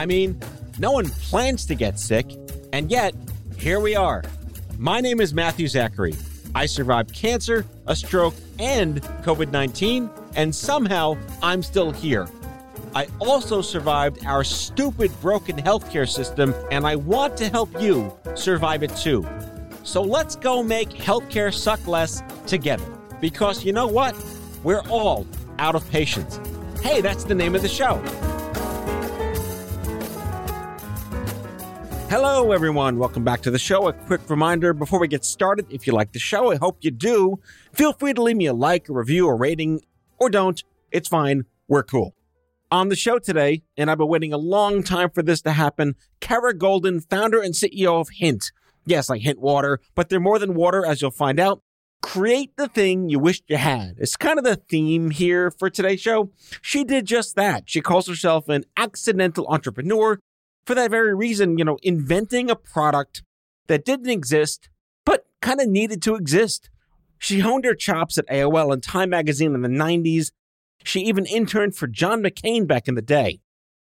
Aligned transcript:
I 0.00 0.06
mean, 0.06 0.40
no 0.78 0.92
one 0.92 1.10
plans 1.10 1.66
to 1.66 1.74
get 1.74 1.98
sick, 1.98 2.24
and 2.72 2.90
yet, 2.90 3.14
here 3.58 3.80
we 3.80 3.96
are. 3.96 4.24
My 4.78 4.98
name 4.98 5.20
is 5.20 5.34
Matthew 5.34 5.68
Zachary. 5.68 6.14
I 6.54 6.64
survived 6.64 7.12
cancer, 7.12 7.66
a 7.86 7.94
stroke, 7.94 8.34
and 8.58 9.02
COVID 9.24 9.52
19, 9.52 10.08
and 10.36 10.54
somehow 10.54 11.18
I'm 11.42 11.62
still 11.62 11.90
here. 11.90 12.26
I 12.94 13.08
also 13.18 13.60
survived 13.60 14.24
our 14.24 14.42
stupid 14.42 15.12
broken 15.20 15.58
healthcare 15.58 16.08
system, 16.08 16.54
and 16.70 16.86
I 16.86 16.96
want 16.96 17.36
to 17.36 17.50
help 17.50 17.78
you 17.78 18.10
survive 18.34 18.82
it 18.82 18.96
too. 18.96 19.28
So 19.82 20.00
let's 20.00 20.34
go 20.34 20.62
make 20.62 20.88
healthcare 20.88 21.52
suck 21.52 21.86
less 21.86 22.22
together. 22.46 22.90
Because 23.20 23.66
you 23.66 23.74
know 23.74 23.86
what? 23.86 24.16
We're 24.64 24.88
all 24.88 25.26
out 25.58 25.74
of 25.74 25.86
patience. 25.90 26.40
Hey, 26.82 27.02
that's 27.02 27.24
the 27.24 27.34
name 27.34 27.54
of 27.54 27.60
the 27.60 27.68
show. 27.68 28.02
Hello, 32.10 32.50
everyone. 32.50 32.98
Welcome 32.98 33.22
back 33.22 33.40
to 33.42 33.52
the 33.52 33.58
show. 33.60 33.86
A 33.86 33.92
quick 33.92 34.28
reminder 34.28 34.74
before 34.74 34.98
we 34.98 35.06
get 35.06 35.24
started 35.24 35.66
if 35.70 35.86
you 35.86 35.92
like 35.92 36.10
the 36.10 36.18
show, 36.18 36.50
I 36.50 36.56
hope 36.56 36.78
you 36.80 36.90
do. 36.90 37.38
Feel 37.72 37.92
free 37.92 38.12
to 38.12 38.20
leave 38.20 38.36
me 38.36 38.46
a 38.46 38.52
like, 38.52 38.88
a 38.88 38.92
review, 38.92 39.28
a 39.28 39.34
rating, 39.36 39.82
or 40.18 40.28
don't. 40.28 40.60
It's 40.90 41.06
fine. 41.06 41.44
We're 41.68 41.84
cool. 41.84 42.16
On 42.68 42.88
the 42.88 42.96
show 42.96 43.20
today, 43.20 43.62
and 43.76 43.88
I've 43.88 43.98
been 43.98 44.08
waiting 44.08 44.32
a 44.32 44.38
long 44.38 44.82
time 44.82 45.10
for 45.10 45.22
this 45.22 45.40
to 45.42 45.52
happen, 45.52 45.94
Kara 46.18 46.52
Goldin, 46.52 47.08
founder 47.08 47.40
and 47.40 47.54
CEO 47.54 48.00
of 48.00 48.08
Hint. 48.12 48.50
Yes, 48.84 49.08
like 49.08 49.20
Hint 49.20 49.38
Water, 49.38 49.78
but 49.94 50.08
they're 50.08 50.18
more 50.18 50.40
than 50.40 50.54
water, 50.54 50.84
as 50.84 51.00
you'll 51.00 51.12
find 51.12 51.38
out. 51.38 51.62
Create 52.02 52.56
the 52.56 52.66
thing 52.66 53.08
you 53.08 53.20
wished 53.20 53.44
you 53.46 53.56
had. 53.56 53.94
It's 53.98 54.16
kind 54.16 54.36
of 54.36 54.44
the 54.44 54.56
theme 54.56 55.10
here 55.10 55.48
for 55.52 55.70
today's 55.70 56.00
show. 56.00 56.32
She 56.60 56.82
did 56.82 57.06
just 57.06 57.36
that. 57.36 57.70
She 57.70 57.80
calls 57.80 58.08
herself 58.08 58.48
an 58.48 58.64
accidental 58.76 59.46
entrepreneur 59.46 60.18
for 60.66 60.74
that 60.74 60.90
very 60.90 61.14
reason, 61.14 61.58
you 61.58 61.64
know, 61.64 61.78
inventing 61.82 62.50
a 62.50 62.56
product 62.56 63.22
that 63.68 63.84
didn't 63.84 64.10
exist, 64.10 64.68
but 65.04 65.26
kind 65.40 65.60
of 65.60 65.68
needed 65.68 66.02
to 66.02 66.14
exist. 66.14 66.70
She 67.18 67.40
honed 67.40 67.64
her 67.64 67.74
chops 67.74 68.18
at 68.18 68.28
AOL 68.28 68.72
and 68.72 68.82
Time 68.82 69.10
Magazine 69.10 69.54
in 69.54 69.62
the 69.62 69.68
90s. 69.68 70.32
She 70.84 71.00
even 71.00 71.26
interned 71.26 71.76
for 71.76 71.86
John 71.86 72.22
McCain 72.22 72.66
back 72.66 72.88
in 72.88 72.94
the 72.94 73.02
day. 73.02 73.40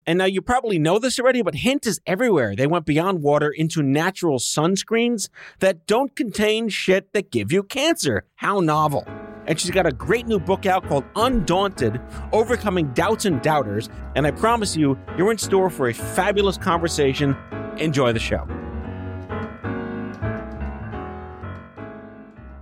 And 0.08 0.20
now 0.20 0.26
you 0.26 0.42
probably 0.42 0.78
know 0.78 1.00
this 1.00 1.20
already, 1.20 1.42
but 1.42 1.56
Hint 1.56 1.88
is 1.88 2.00
everywhere. 2.06 2.56
They 2.56 2.68
went 2.68 2.86
beyond 2.86 3.24
water 3.24 3.50
into 3.50 3.82
natural 3.82 4.38
sunscreens 4.38 5.30
that 5.60 5.88
don't 5.88 6.16
contain 6.16 6.70
shit 6.70 7.12
that 7.14 7.32
give 7.32 7.52
you 7.52 7.64
cancer. 7.64 8.26
How 8.36 8.60
novel. 8.60 9.08
And 9.48 9.60
she's 9.60 9.72
got 9.72 9.86
a 9.86 9.92
great 9.92 10.28
new 10.28 10.40
book 10.40 10.66
out 10.66 10.88
called 10.88 11.04
Undaunted 11.16 12.02
Overcoming 12.32 12.92
Doubts 12.94 13.26
and 13.26 13.42
Doubters. 13.42 13.90
And 14.16 14.26
I 14.26 14.32
promise 14.32 14.76
you, 14.76 14.98
you're 15.18 15.32
in 15.32 15.38
store 15.38 15.70
for 15.70 15.90
a 15.90 15.94
fabulous 15.94 16.58
conversation. 16.58 17.36
Enjoy 17.78 18.12
the 18.12 18.20
show. 18.20 18.48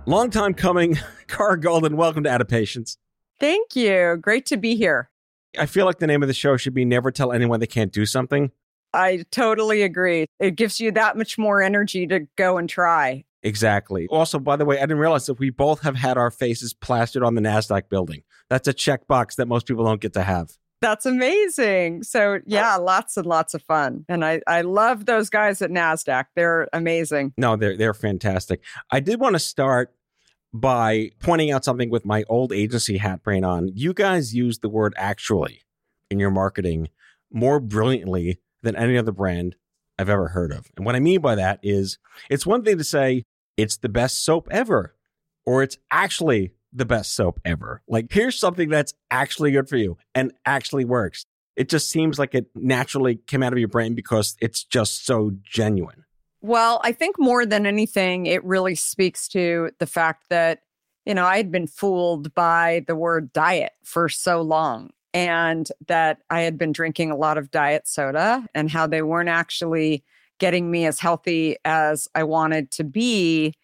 Long 0.06 0.28
time 0.28 0.52
coming, 0.52 0.98
Kara 1.28 1.58
Goldin. 1.58 1.94
Welcome 1.94 2.24
to 2.24 2.30
Out 2.30 2.42
of 2.42 2.48
Patience. 2.48 2.98
Thank 3.40 3.74
you. 3.74 4.18
Great 4.20 4.44
to 4.46 4.56
be 4.56 4.76
here. 4.76 5.10
I 5.58 5.66
feel 5.66 5.86
like 5.86 5.98
the 5.98 6.06
name 6.06 6.22
of 6.22 6.28
the 6.28 6.34
show 6.34 6.56
should 6.56 6.74
be 6.74 6.84
Never 6.84 7.10
Tell 7.10 7.32
Anyone 7.32 7.60
They 7.60 7.66
Can't 7.66 7.92
Do 7.92 8.04
Something. 8.04 8.50
I 8.92 9.24
totally 9.30 9.82
agree. 9.82 10.26
It 10.38 10.56
gives 10.56 10.78
you 10.80 10.92
that 10.92 11.16
much 11.16 11.38
more 11.38 11.62
energy 11.62 12.06
to 12.06 12.26
go 12.36 12.58
and 12.58 12.68
try. 12.68 13.24
Exactly. 13.44 14.06
Also, 14.08 14.38
by 14.38 14.56
the 14.56 14.64
way, 14.64 14.78
I 14.78 14.80
didn't 14.80 14.98
realize 14.98 15.26
that 15.26 15.38
we 15.38 15.50
both 15.50 15.82
have 15.82 15.96
had 15.96 16.16
our 16.16 16.30
faces 16.30 16.72
plastered 16.72 17.22
on 17.22 17.34
the 17.34 17.42
NASDAQ 17.42 17.90
building. 17.90 18.22
That's 18.48 18.66
a 18.66 18.72
checkbox 18.72 19.36
that 19.36 19.46
most 19.46 19.66
people 19.66 19.84
don't 19.84 20.00
get 20.00 20.14
to 20.14 20.22
have. 20.22 20.52
That's 20.80 21.06
amazing. 21.06 22.02
So, 22.02 22.40
yeah, 22.46 22.76
lots 22.76 23.16
and 23.16 23.26
lots 23.26 23.54
of 23.54 23.62
fun. 23.62 24.04
And 24.08 24.24
I, 24.24 24.40
I 24.46 24.62
love 24.62 25.06
those 25.06 25.30
guys 25.30 25.62
at 25.62 25.70
NASDAQ. 25.70 26.24
They're 26.34 26.68
amazing. 26.72 27.34
No, 27.36 27.56
they're, 27.56 27.76
they're 27.76 27.94
fantastic. 27.94 28.62
I 28.90 29.00
did 29.00 29.20
want 29.20 29.34
to 29.34 29.38
start 29.38 29.94
by 30.52 31.10
pointing 31.20 31.50
out 31.50 31.64
something 31.64 31.90
with 31.90 32.06
my 32.06 32.24
old 32.28 32.52
agency 32.52 32.96
hat 32.96 33.22
brain 33.22 33.44
on. 33.44 33.70
You 33.74 33.92
guys 33.92 34.34
use 34.34 34.60
the 34.60 34.68
word 34.68 34.94
actually 34.96 35.62
in 36.10 36.18
your 36.18 36.30
marketing 36.30 36.88
more 37.32 37.60
brilliantly 37.60 38.38
than 38.62 38.76
any 38.76 38.96
other 38.96 39.12
brand 39.12 39.56
I've 39.98 40.08
ever 40.08 40.28
heard 40.28 40.52
of. 40.52 40.66
And 40.76 40.86
what 40.86 40.96
I 40.96 41.00
mean 41.00 41.20
by 41.20 41.34
that 41.34 41.60
is 41.62 41.98
it's 42.30 42.46
one 42.46 42.62
thing 42.62 42.78
to 42.78 42.84
say 42.84 43.24
it's 43.56 43.76
the 43.76 43.88
best 43.88 44.24
soap 44.24 44.48
ever, 44.50 44.94
or 45.46 45.62
it's 45.62 45.78
actually 45.90 46.52
the 46.72 46.84
best 46.84 47.14
soap 47.14 47.40
ever. 47.44 47.82
Like, 47.88 48.12
here's 48.12 48.38
something 48.38 48.68
that's 48.68 48.94
actually 49.10 49.52
good 49.52 49.68
for 49.68 49.76
you 49.76 49.96
and 50.14 50.32
actually 50.44 50.84
works. 50.84 51.24
It 51.56 51.68
just 51.68 51.88
seems 51.88 52.18
like 52.18 52.34
it 52.34 52.46
naturally 52.54 53.16
came 53.16 53.42
out 53.42 53.52
of 53.52 53.58
your 53.58 53.68
brain 53.68 53.94
because 53.94 54.36
it's 54.40 54.64
just 54.64 55.06
so 55.06 55.32
genuine. 55.44 56.04
Well, 56.40 56.80
I 56.82 56.92
think 56.92 57.16
more 57.18 57.46
than 57.46 57.64
anything, 57.64 58.26
it 58.26 58.44
really 58.44 58.74
speaks 58.74 59.28
to 59.28 59.70
the 59.78 59.86
fact 59.86 60.24
that, 60.30 60.60
you 61.06 61.14
know, 61.14 61.24
I 61.24 61.36
had 61.36 61.52
been 61.52 61.66
fooled 61.66 62.34
by 62.34 62.84
the 62.86 62.96
word 62.96 63.32
diet 63.32 63.72
for 63.84 64.08
so 64.08 64.42
long 64.42 64.90
and 65.14 65.68
that 65.86 66.18
I 66.28 66.40
had 66.40 66.58
been 66.58 66.72
drinking 66.72 67.12
a 67.12 67.16
lot 67.16 67.38
of 67.38 67.52
diet 67.52 67.86
soda 67.86 68.46
and 68.54 68.68
how 68.70 68.88
they 68.88 69.00
weren't 69.00 69.28
actually 69.28 70.04
getting 70.44 70.70
me 70.70 70.84
as 70.84 71.00
healthy 71.00 71.56
as 71.64 72.06
I 72.14 72.22
wanted 72.22 72.70
to 72.72 72.84
be. 72.84 73.54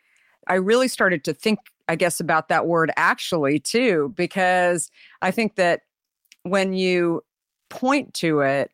I 0.47 0.55
really 0.55 0.89
started 0.89 1.25
to 1.25 1.35
think, 1.35 1.59
I 1.91 1.95
guess, 1.95 2.21
about 2.21 2.49
that 2.49 2.67
word 2.67 2.91
actually 2.97 3.59
too, 3.61 4.15
because 4.17 4.91
I 5.21 5.31
think 5.31 5.57
that 5.57 5.83
when 6.45 6.73
you 6.73 7.21
point 7.69 8.15
to 8.15 8.41
it 8.41 8.71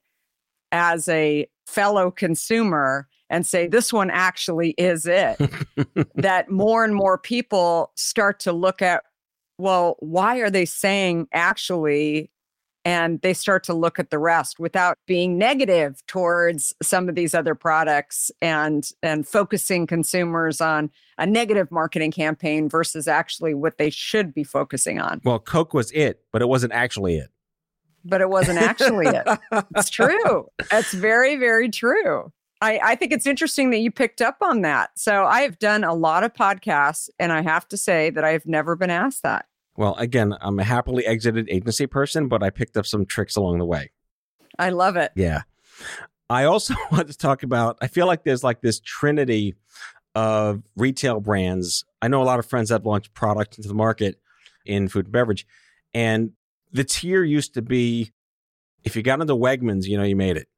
as 0.71 1.09
a 1.09 1.49
fellow 1.67 2.13
consumer, 2.13 3.09
and 3.29 3.45
say, 3.45 3.67
this 3.67 3.93
one 3.93 4.09
actually 4.09 4.71
is 4.79 5.05
it, 5.05 5.37
that 6.15 6.49
more 6.49 6.85
and 6.85 6.95
more 6.95 7.19
people 7.19 7.91
start 7.97 8.39
to 8.39 8.53
look 8.53 8.81
at, 8.81 9.03
well, 9.59 9.97
why 9.99 10.37
are 10.37 10.49
they 10.49 10.65
saying 10.65 11.27
actually? 11.33 12.31
And 12.87 13.21
they 13.21 13.35
start 13.35 13.65
to 13.65 13.75
look 13.75 13.99
at 13.99 14.11
the 14.11 14.19
rest 14.19 14.61
without 14.61 14.97
being 15.07 15.37
negative 15.37 16.07
towards 16.07 16.73
some 16.81 17.09
of 17.09 17.17
these 17.17 17.35
other 17.35 17.57
products 17.57 18.31
and 18.41 18.89
and 19.03 19.27
focusing 19.27 19.89
consumers 19.89 20.61
on 20.61 20.91
a 21.19 21.27
negative 21.27 21.73
marketing 21.73 22.13
campaign 22.13 22.69
versus 22.69 23.09
actually 23.09 23.55
what 23.55 23.79
they 23.79 23.91
should 23.91 24.33
be 24.33 24.45
focusing 24.45 25.01
on. 25.01 25.21
Well, 25.25 25.41
Coke 25.41 25.75
was 25.75 25.91
it, 25.91 26.21
but 26.33 26.43
it 26.43 26.49
wasn't 26.49 26.73
actually 26.73 27.17
it. 27.17 27.31
But 28.05 28.21
it 28.21 28.31
wasn't 28.31 28.59
actually 28.61 29.07
it. 29.09 29.27
It's 29.77 29.91
true. 29.91 30.47
It's 30.71 30.95
very, 30.95 31.35
very 31.35 31.69
true. 31.69 32.33
I, 32.61 32.81
I 32.83 32.95
think 32.95 33.13
it's 33.13 33.27
interesting 33.27 33.71
that 33.71 33.79
you 33.79 33.91
picked 33.91 34.23
up 34.23 34.37
on 34.41 34.63
that. 34.63 34.91
So 34.97 35.25
I 35.25 35.41
have 35.41 35.59
done 35.59 35.85
a 35.85 35.93
lot 35.95 36.23
of 36.23 36.33
podcasts, 36.33 37.09
and 37.19 37.33
I 37.33 37.43
have 37.43 37.67
to 37.69 37.77
say 37.77 38.11
that 38.11 38.25
I've 38.25 38.47
never 38.47 38.77
been 38.77 38.91
asked 38.91 39.23
that. 39.25 39.47
Well, 39.77 39.95
again, 39.97 40.35
I'm 40.41 40.59
a 40.59 40.65
happily 40.65 41.07
exited 41.07 41.49
agency 41.51 41.87
person, 41.87 42.29
but 42.29 42.43
I 42.43 42.51
picked 42.51 42.77
up 42.77 42.87
some 42.87 43.07
tricks 43.07 43.37
along 43.37 43.59
the 43.59 43.67
way. 43.67 43.91
I 44.59 44.71
love 44.71 44.97
it. 44.97 45.13
Yeah. 45.15 45.43
I 46.31 46.45
also 46.45 46.75
want 46.93 47.09
to 47.09 47.17
talk 47.17 47.43
about, 47.43 47.79
I 47.81 47.89
feel 47.89 48.07
like 48.07 48.25
there's 48.25 48.45
like 48.45 48.61
this 48.63 48.81
trinity 48.81 49.55
of 50.15 50.63
retail 50.77 51.21
brands. 51.21 51.85
I 52.01 52.09
know 52.09 52.23
a 52.23 52.25
lot 52.25 52.39
of 52.39 52.47
friends 52.47 52.71
that 52.71 52.85
launched 52.85 53.13
product 53.13 53.59
into 53.59 53.69
the 53.69 53.75
market 53.75 54.19
in 54.65 54.89
food 54.89 55.07
and 55.07 55.13
beverage. 55.13 55.47
And 55.93 56.33
the 56.73 56.85
tier 56.85 57.23
used 57.23 57.55
to 57.55 57.63
be 57.63 58.13
if 58.85 58.97
you 58.97 59.03
got 59.03 59.21
into 59.21 59.35
Wegmans, 59.35 59.87
you 59.87 59.99
know, 59.99 60.05
you 60.05 60.17
made 60.17 60.37
it. 60.37 60.49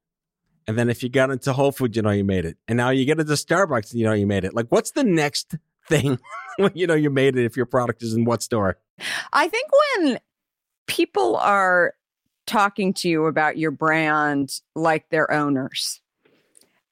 And 0.69 0.77
then 0.77 0.91
if 0.91 1.03
you 1.03 1.09
got 1.09 1.31
into 1.31 1.55
Whole 1.55 1.73
Foods, 1.73 1.97
you 1.97 2.03
know 2.03 2.11
you 2.11 2.25
made 2.25 2.45
it. 2.45 2.59
And 2.69 2.77
now 2.77 2.91
you 2.91 3.07
get 3.07 3.19
into 3.19 3.33
Starbucks, 3.33 3.95
you 3.95 4.05
know 4.05 4.13
you 4.13 4.27
made 4.27 4.45
it. 4.45 4.55
Like, 4.55 4.67
what's 4.69 4.91
the 4.91 5.03
next 5.03 5.57
thing 5.89 6.19
when 6.59 6.73
you 6.75 6.87
know 6.87 6.95
you 6.95 7.09
made 7.09 7.37
it 7.37 7.45
if 7.47 7.57
your 7.57 7.65
product 7.65 8.03
is 8.03 8.13
in 8.13 8.27
what 8.27 8.43
store? 8.43 8.77
I 9.33 9.49
think 9.49 9.69
when 9.97 10.21
people 10.87 11.37
are 11.37 11.95
talking 12.47 12.95
to 12.95 13.09
you 13.09 13.27
about 13.27 13.59
your 13.59 13.71
brand 13.71 14.61
like 14.75 15.09
their 15.11 15.31
owners, 15.31 16.01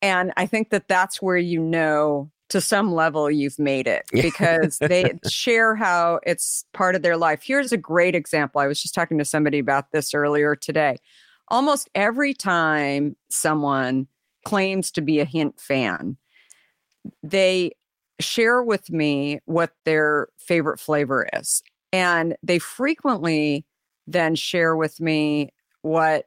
and 0.03 0.33
I 0.37 0.47
think 0.47 0.71
that 0.71 0.89
that's 0.89 1.23
where 1.23 1.37
you 1.37 1.61
know 1.61 2.31
to 2.49 2.61
some 2.61 2.93
level 2.93 3.31
you've 3.31 3.59
made 3.59 3.89
it 3.89 4.05
because 4.13 4.79
they 4.81 5.19
share 5.29 5.75
how 5.75 6.21
it's 6.25 6.65
part 6.73 6.95
of 6.95 7.03
their 7.03 7.17
life. 7.17 7.43
Here's 7.43 7.73
a 7.73 7.77
great 7.77 8.15
example. 8.15 8.61
I 8.61 8.67
was 8.67 8.81
just 8.81 8.95
talking 8.95 9.19
to 9.19 9.25
somebody 9.25 9.59
about 9.59 9.91
this 9.93 10.15
earlier 10.15 10.55
today. 10.55 10.99
Almost 11.49 11.89
every 11.95 12.35
time 12.35 13.17
someone 13.31 14.07
claims 14.45 14.91
to 14.93 15.01
be 15.01 15.21
a 15.21 15.25
hint 15.25 15.59
fan, 15.61 16.17
they 17.23 17.73
share 18.21 18.63
with 18.63 18.91
me 18.91 19.41
what 19.45 19.73
their 19.85 20.29
favorite 20.39 20.81
flavor 20.81 21.29
is. 21.33 21.63
And 21.93 22.37
they 22.43 22.59
frequently 22.59 23.65
then 24.07 24.35
share 24.35 24.77
with 24.77 25.01
me 25.01 25.53
what 25.83 26.27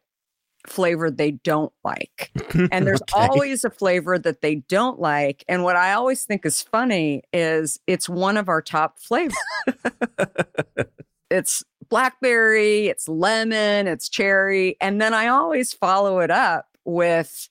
flavor 0.68 1.10
they 1.12 1.32
don't 1.32 1.74
like. 1.84 2.32
And 2.72 2.86
there's 2.86 3.02
Okay. 3.02 3.14
always 3.14 3.64
a 3.64 3.70
flavor 3.72 4.20
that 4.20 4.42
they 4.42 4.56
don't 4.56 5.00
like. 5.00 5.44
And 5.48 5.64
what 5.64 5.76
I 5.76 5.94
always 5.94 6.24
think 6.26 6.46
is 6.46 6.62
funny 6.62 7.24
is 7.34 7.80
it's 7.88 8.08
one 8.08 8.38
of 8.38 8.48
our 8.50 8.62
top 8.62 9.00
flavors. 9.00 9.36
it's 11.32 11.64
blackberry, 11.90 12.88
it's 12.88 13.08
lemon, 13.08 13.88
it's 13.88 14.10
cherry. 14.10 14.78
And 14.82 15.02
then 15.02 15.14
I 15.14 15.28
always 15.28 15.74
follow 15.74 16.20
it 16.20 16.32
up 16.32 16.68
with, 16.86 17.50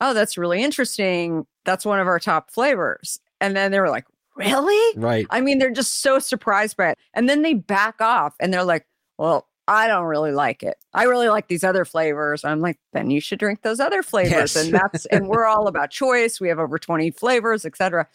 oh, 0.00 0.14
that's 0.14 0.38
really 0.38 0.62
interesting. 0.62 1.46
That's 1.64 1.84
one 1.86 2.00
of 2.00 2.06
our 2.06 2.18
top 2.18 2.50
flavors. 2.50 3.20
And 3.40 3.56
then 3.56 3.70
they 3.70 3.80
were 3.80 3.90
like, 3.90 4.06
really? 4.36 4.98
Right. 4.98 5.26
I 5.30 5.40
mean, 5.40 5.58
they're 5.58 5.70
just 5.70 6.02
so 6.02 6.18
surprised 6.18 6.76
by 6.76 6.90
it. 6.90 6.98
And 7.14 7.28
then 7.28 7.42
they 7.42 7.54
back 7.54 8.00
off 8.00 8.34
and 8.40 8.52
they're 8.52 8.64
like, 8.64 8.86
well, 9.18 9.46
I 9.68 9.86
don't 9.86 10.06
really 10.06 10.32
like 10.32 10.62
it. 10.62 10.76
I 10.94 11.04
really 11.04 11.28
like 11.28 11.48
these 11.48 11.62
other 11.62 11.84
flavors. 11.84 12.44
I'm 12.44 12.60
like, 12.60 12.78
then 12.92 13.10
you 13.10 13.20
should 13.20 13.38
drink 13.38 13.62
those 13.62 13.78
other 13.78 14.02
flavors. 14.02 14.32
Yes. 14.32 14.56
And 14.56 14.74
that's, 14.74 15.06
and 15.06 15.28
we're 15.28 15.46
all 15.46 15.68
about 15.68 15.90
choice. 15.90 16.40
We 16.40 16.48
have 16.48 16.58
over 16.58 16.78
20 16.78 17.12
flavors, 17.12 17.64
et 17.64 17.76
cetera. 17.76 18.08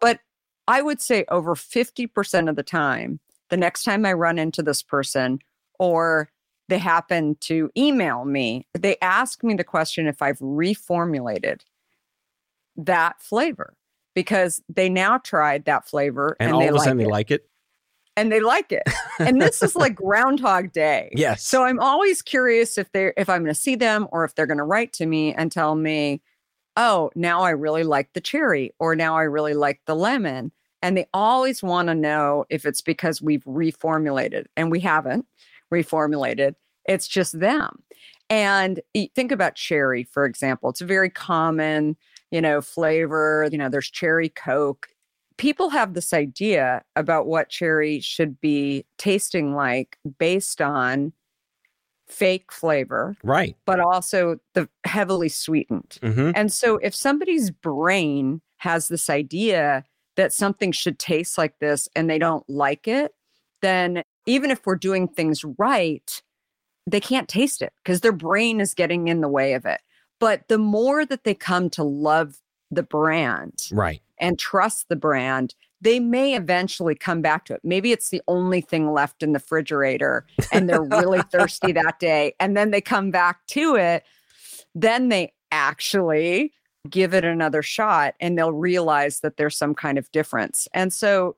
But 0.00 0.20
I 0.68 0.82
would 0.82 1.00
say 1.00 1.24
over 1.30 1.54
50% 1.54 2.48
of 2.48 2.56
the 2.56 2.62
time, 2.62 3.18
the 3.50 3.56
next 3.56 3.82
time 3.84 4.06
I 4.06 4.12
run 4.12 4.38
into 4.38 4.62
this 4.62 4.82
person 4.82 5.40
or 5.78 6.30
they 6.68 6.78
happen 6.78 7.36
to 7.40 7.70
email 7.76 8.24
me, 8.24 8.66
they 8.72 8.96
ask 9.02 9.42
me 9.42 9.54
the 9.54 9.64
question 9.64 10.06
if 10.06 10.22
I've 10.22 10.38
reformulated 10.38 11.62
that 12.76 13.20
flavor 13.20 13.74
because 14.14 14.62
they 14.68 14.88
now 14.88 15.18
tried 15.18 15.64
that 15.66 15.86
flavor 15.88 16.36
And, 16.40 16.48
and, 16.48 16.54
all 16.54 16.60
they 16.60 16.68
of 16.68 16.74
a 16.74 16.78
like 16.78 16.84
sudden 16.84 17.00
it. 17.00 17.04
they 17.04 17.10
like 17.10 17.30
it. 17.30 17.48
and 18.16 18.30
they 18.32 18.40
like 18.40 18.72
it. 18.72 18.82
And 19.18 19.40
this 19.40 19.62
is 19.62 19.74
like 19.76 19.94
Groundhog 19.96 20.72
Day. 20.72 21.10
Yes. 21.14 21.44
So 21.44 21.64
I'm 21.64 21.80
always 21.80 22.22
curious 22.22 22.78
if 22.78 22.90
they're 22.92 23.12
if 23.16 23.28
I'm 23.28 23.42
going 23.42 23.54
to 23.54 23.60
see 23.60 23.74
them 23.76 24.06
or 24.12 24.24
if 24.24 24.34
they're 24.34 24.46
going 24.46 24.58
to 24.58 24.64
write 24.64 24.92
to 24.94 25.06
me 25.06 25.34
and 25.34 25.50
tell 25.52 25.74
me, 25.74 26.22
"Oh, 26.76 27.10
now 27.14 27.42
I 27.42 27.50
really 27.50 27.82
like 27.84 28.12
the 28.12 28.20
cherry," 28.20 28.72
or 28.78 28.94
"Now 28.96 29.16
I 29.16 29.22
really 29.22 29.54
like 29.54 29.80
the 29.86 29.96
lemon." 29.96 30.52
And 30.82 30.96
they 30.96 31.06
always 31.14 31.62
want 31.62 31.88
to 31.88 31.94
know 31.94 32.44
if 32.50 32.66
it's 32.66 32.82
because 32.82 33.22
we've 33.22 33.44
reformulated, 33.44 34.44
and 34.56 34.70
we 34.70 34.80
haven't 34.80 35.26
reformulated. 35.72 36.54
It's 36.86 37.08
just 37.08 37.38
them. 37.40 37.82
And 38.30 38.80
think 39.14 39.32
about 39.32 39.54
cherry, 39.54 40.04
for 40.04 40.24
example. 40.24 40.70
It's 40.70 40.80
a 40.80 40.86
very 40.86 41.10
common, 41.10 41.96
you 42.30 42.40
know, 42.40 42.60
flavor. 42.60 43.48
You 43.50 43.58
know, 43.58 43.68
there's 43.68 43.90
cherry 43.90 44.28
Coke 44.28 44.88
people 45.36 45.70
have 45.70 45.94
this 45.94 46.12
idea 46.12 46.82
about 46.96 47.26
what 47.26 47.48
cherry 47.48 48.00
should 48.00 48.40
be 48.40 48.84
tasting 48.98 49.54
like 49.54 49.98
based 50.18 50.60
on 50.60 51.12
fake 52.06 52.52
flavor, 52.52 53.16
right. 53.24 53.56
but 53.64 53.80
also 53.80 54.38
the 54.52 54.68
heavily 54.84 55.28
sweetened. 55.28 55.98
hmm 56.02 56.30
And 56.34 56.52
so 56.52 56.76
if 56.78 56.94
somebody's 56.94 57.50
brain 57.50 58.40
has 58.58 58.88
this 58.88 59.10
idea 59.10 59.84
that 60.16 60.32
something 60.32 60.70
should 60.70 60.98
taste 60.98 61.36
like 61.38 61.58
this 61.58 61.88
and 61.96 62.08
they 62.08 62.18
don't 62.18 62.48
like 62.48 62.86
it, 62.86 63.12
then 63.62 64.02
even 64.26 64.50
if 64.50 64.64
we're 64.64 64.76
doing 64.76 65.08
things 65.08 65.44
right, 65.58 66.22
they 66.86 67.00
can't 67.00 67.28
taste 67.28 67.62
it 67.62 67.72
because 67.82 68.02
their 68.02 68.12
brain 68.12 68.60
is 68.60 68.74
getting 68.74 69.08
in 69.08 69.22
the 69.22 69.28
way 69.28 69.54
of 69.54 69.64
it. 69.64 69.80
But 70.24 70.48
the 70.48 70.56
more 70.56 71.04
that 71.04 71.24
they 71.24 71.34
come 71.34 71.68
to 71.70 71.84
love 71.84 72.38
the 72.70 72.82
brand, 72.82 73.68
Right. 73.70 74.00
and 74.16 74.38
trust 74.38 74.88
the 74.88 74.96
brand, 74.96 75.54
they 75.82 76.00
may 76.00 76.34
eventually 76.34 76.94
come 76.94 77.20
back 77.20 77.44
to 77.44 77.52
it. 77.52 77.60
Maybe 77.62 77.92
it's 77.92 78.08
the 78.08 78.22
only 78.26 78.62
thing 78.62 78.90
left 78.90 79.22
in 79.22 79.32
the 79.34 79.38
refrigerator 79.38 80.24
and 80.50 80.66
they're 80.66 80.82
really 80.82 81.20
thirsty 81.30 81.72
that 81.72 82.00
day. 82.00 82.32
And 82.40 82.56
then 82.56 82.70
they 82.70 82.80
come 82.80 83.10
back 83.10 83.46
to 83.48 83.76
it. 83.76 84.02
Then 84.74 85.10
they 85.10 85.34
actually 85.52 86.54
give 86.88 87.12
it 87.12 87.26
another 87.26 87.60
shot 87.62 88.14
and 88.18 88.38
they'll 88.38 88.50
realize 88.50 89.20
that 89.20 89.36
there's 89.36 89.58
some 89.58 89.74
kind 89.74 89.98
of 89.98 90.10
difference. 90.10 90.66
And 90.72 90.90
so 90.90 91.36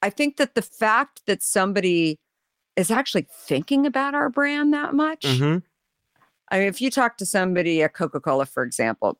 I 0.00 0.08
think 0.08 0.38
that 0.38 0.54
the 0.54 0.62
fact 0.62 1.26
that 1.26 1.42
somebody 1.42 2.16
is 2.74 2.90
actually 2.90 3.26
thinking 3.30 3.84
about 3.84 4.14
our 4.14 4.30
brand 4.30 4.72
that 4.72 4.94
much. 4.94 5.26
hmm 5.26 5.58
I 6.50 6.58
mean, 6.58 6.68
if 6.68 6.80
you 6.80 6.90
talk 6.90 7.18
to 7.18 7.26
somebody 7.26 7.82
at 7.82 7.94
Coca 7.94 8.20
Cola, 8.20 8.46
for 8.46 8.62
example, 8.62 9.18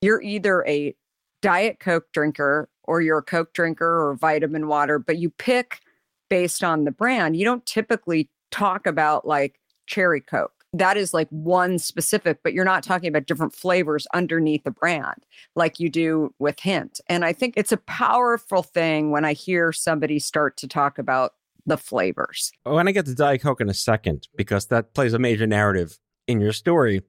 you're 0.00 0.22
either 0.22 0.64
a 0.66 0.94
Diet 1.42 1.80
Coke 1.80 2.12
drinker 2.12 2.68
or 2.84 3.00
you're 3.00 3.18
a 3.18 3.22
Coke 3.22 3.52
drinker 3.52 4.08
or 4.08 4.14
vitamin 4.14 4.68
water, 4.68 4.98
but 4.98 5.18
you 5.18 5.30
pick 5.30 5.80
based 6.28 6.62
on 6.62 6.84
the 6.84 6.90
brand. 6.90 7.36
You 7.36 7.44
don't 7.44 7.64
typically 7.66 8.30
talk 8.50 8.86
about 8.86 9.26
like 9.26 9.60
cherry 9.86 10.20
Coke. 10.20 10.52
That 10.72 10.96
is 10.96 11.12
like 11.12 11.28
one 11.30 11.78
specific, 11.78 12.40
but 12.44 12.52
you're 12.52 12.64
not 12.64 12.84
talking 12.84 13.08
about 13.08 13.26
different 13.26 13.54
flavors 13.54 14.06
underneath 14.14 14.62
the 14.62 14.70
brand 14.70 15.26
like 15.56 15.80
you 15.80 15.88
do 15.88 16.32
with 16.38 16.60
Hint. 16.60 17.00
And 17.08 17.24
I 17.24 17.32
think 17.32 17.54
it's 17.56 17.72
a 17.72 17.76
powerful 17.76 18.62
thing 18.62 19.10
when 19.10 19.24
I 19.24 19.32
hear 19.32 19.72
somebody 19.72 20.20
start 20.20 20.56
to 20.58 20.68
talk 20.68 20.98
about 20.98 21.32
the 21.66 21.76
flavors. 21.76 22.52
Oh, 22.64 22.76
when 22.76 22.86
I 22.86 22.92
get 22.92 23.06
to 23.06 23.14
Diet 23.14 23.42
Coke 23.42 23.60
in 23.60 23.68
a 23.68 23.74
second, 23.74 24.28
because 24.36 24.66
that 24.66 24.94
plays 24.94 25.12
a 25.12 25.18
major 25.18 25.46
narrative 25.46 25.98
in 26.30 26.40
your 26.40 26.52
story. 26.52 27.02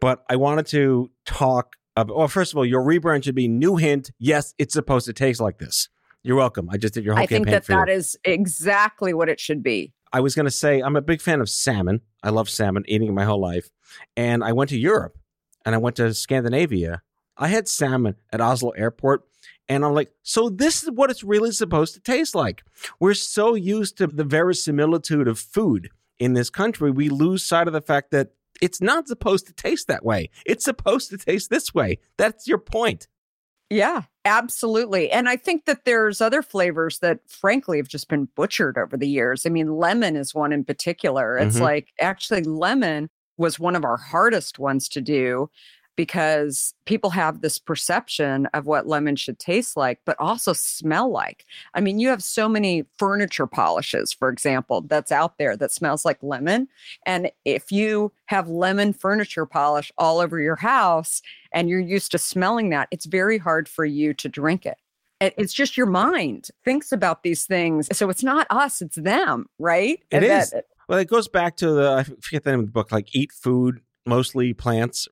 But 0.00 0.24
I 0.28 0.36
wanted 0.36 0.66
to 0.66 1.10
talk 1.24 1.76
about, 1.96 2.16
well, 2.16 2.28
first 2.28 2.52
of 2.52 2.58
all, 2.58 2.66
your 2.66 2.82
rebrand 2.82 3.24
should 3.24 3.34
be 3.34 3.48
New 3.48 3.76
Hint. 3.76 4.10
Yes, 4.18 4.54
it's 4.58 4.74
supposed 4.74 5.06
to 5.06 5.12
taste 5.12 5.40
like 5.40 5.58
this. 5.58 5.88
You're 6.22 6.36
welcome. 6.36 6.68
I 6.70 6.76
just 6.76 6.94
did 6.94 7.04
your 7.04 7.14
whole 7.14 7.22
I 7.22 7.26
think 7.26 7.46
campaign 7.46 7.52
that 7.52 7.64
for 7.64 7.72
you. 7.72 7.78
that 7.78 7.88
is 7.88 8.16
exactly 8.24 9.14
what 9.14 9.28
it 9.28 9.40
should 9.40 9.62
be. 9.62 9.92
I 10.12 10.20
was 10.20 10.34
going 10.34 10.46
to 10.46 10.50
say 10.50 10.80
I'm 10.80 10.96
a 10.96 11.02
big 11.02 11.20
fan 11.20 11.40
of 11.40 11.48
salmon. 11.48 12.00
I 12.22 12.30
love 12.30 12.50
salmon, 12.50 12.84
eating 12.88 13.08
it 13.08 13.12
my 13.12 13.24
whole 13.24 13.40
life. 13.40 13.70
And 14.16 14.42
I 14.42 14.52
went 14.52 14.70
to 14.70 14.78
Europe 14.78 15.16
and 15.64 15.74
I 15.74 15.78
went 15.78 15.96
to 15.96 16.12
Scandinavia. 16.12 17.02
I 17.36 17.48
had 17.48 17.68
salmon 17.68 18.16
at 18.32 18.40
Oslo 18.40 18.70
Airport. 18.70 19.24
And 19.70 19.84
I'm 19.84 19.92
like, 19.92 20.10
so 20.22 20.48
this 20.48 20.82
is 20.82 20.90
what 20.90 21.10
it's 21.10 21.22
really 21.22 21.52
supposed 21.52 21.94
to 21.94 22.00
taste 22.00 22.34
like. 22.34 22.64
We're 22.98 23.14
so 23.14 23.54
used 23.54 23.98
to 23.98 24.06
the 24.06 24.24
verisimilitude 24.24 25.28
of 25.28 25.38
food 25.38 25.90
in 26.18 26.32
this 26.32 26.50
country, 26.50 26.90
we 26.90 27.08
lose 27.08 27.44
sight 27.44 27.66
of 27.66 27.72
the 27.72 27.80
fact 27.80 28.10
that 28.10 28.32
it's 28.60 28.80
not 28.80 29.08
supposed 29.08 29.46
to 29.46 29.52
taste 29.52 29.88
that 29.88 30.04
way. 30.04 30.30
It's 30.46 30.64
supposed 30.64 31.10
to 31.10 31.18
taste 31.18 31.50
this 31.50 31.74
way. 31.74 31.98
That's 32.16 32.46
your 32.46 32.58
point. 32.58 33.08
Yeah, 33.70 34.02
absolutely. 34.24 35.10
And 35.10 35.28
I 35.28 35.36
think 35.36 35.66
that 35.66 35.84
there's 35.84 36.20
other 36.22 36.42
flavors 36.42 37.00
that 37.00 37.20
frankly 37.28 37.76
have 37.76 37.88
just 37.88 38.08
been 38.08 38.28
butchered 38.34 38.78
over 38.78 38.96
the 38.96 39.08
years. 39.08 39.44
I 39.44 39.50
mean, 39.50 39.76
lemon 39.76 40.16
is 40.16 40.34
one 40.34 40.52
in 40.52 40.64
particular. 40.64 41.36
It's 41.36 41.56
Mhm. 41.58 41.60
like 41.62 41.88
actually 42.00 42.42
lemon 42.44 43.10
was 43.36 43.60
one 43.60 43.76
of 43.76 43.84
our 43.84 43.98
hardest 43.98 44.58
ones 44.58 44.88
to 44.88 45.00
do 45.00 45.50
because 45.98 46.74
people 46.86 47.10
have 47.10 47.40
this 47.40 47.58
perception 47.58 48.46
of 48.54 48.66
what 48.66 48.86
lemon 48.86 49.16
should 49.16 49.36
taste 49.40 49.76
like, 49.76 49.98
but 50.04 50.14
also 50.20 50.52
smell 50.52 51.10
like. 51.10 51.44
I 51.74 51.80
mean, 51.80 51.98
you 51.98 52.08
have 52.08 52.22
so 52.22 52.48
many 52.48 52.84
furniture 52.98 53.48
polishes, 53.48 54.12
for 54.12 54.28
example, 54.28 54.82
that's 54.82 55.10
out 55.10 55.38
there 55.38 55.56
that 55.56 55.72
smells 55.72 56.04
like 56.04 56.22
lemon. 56.22 56.68
And 57.04 57.32
if 57.44 57.72
you 57.72 58.12
have 58.26 58.48
lemon 58.48 58.92
furniture 58.92 59.44
polish 59.44 59.90
all 59.98 60.20
over 60.20 60.38
your 60.38 60.54
house 60.54 61.20
and 61.52 61.68
you're 61.68 61.80
used 61.80 62.12
to 62.12 62.18
smelling 62.18 62.70
that, 62.70 62.86
it's 62.92 63.06
very 63.06 63.38
hard 63.38 63.68
for 63.68 63.84
you 63.84 64.14
to 64.14 64.28
drink 64.28 64.64
it. 64.66 64.78
It- 65.20 65.34
It's 65.36 65.52
just 65.52 65.76
your 65.76 65.86
mind 65.86 66.48
thinks 66.64 66.92
about 66.92 67.24
these 67.24 67.44
things. 67.44 67.88
So 67.90 68.08
it's 68.08 68.22
not 68.22 68.46
us, 68.50 68.80
it's 68.80 68.94
them, 68.94 69.46
right? 69.58 70.00
It 70.12 70.22
is. 70.22 70.54
Well, 70.88 71.00
it 71.00 71.08
goes 71.08 71.26
back 71.26 71.56
to 71.56 71.72
the 71.72 71.90
I 71.90 72.02
forget 72.04 72.44
the 72.44 72.52
name 72.52 72.60
of 72.60 72.66
the 72.66 72.72
book, 72.72 72.92
like 72.92 73.12
eat 73.16 73.32
food, 73.32 73.80
mostly 74.06 74.54
plants. 74.54 75.08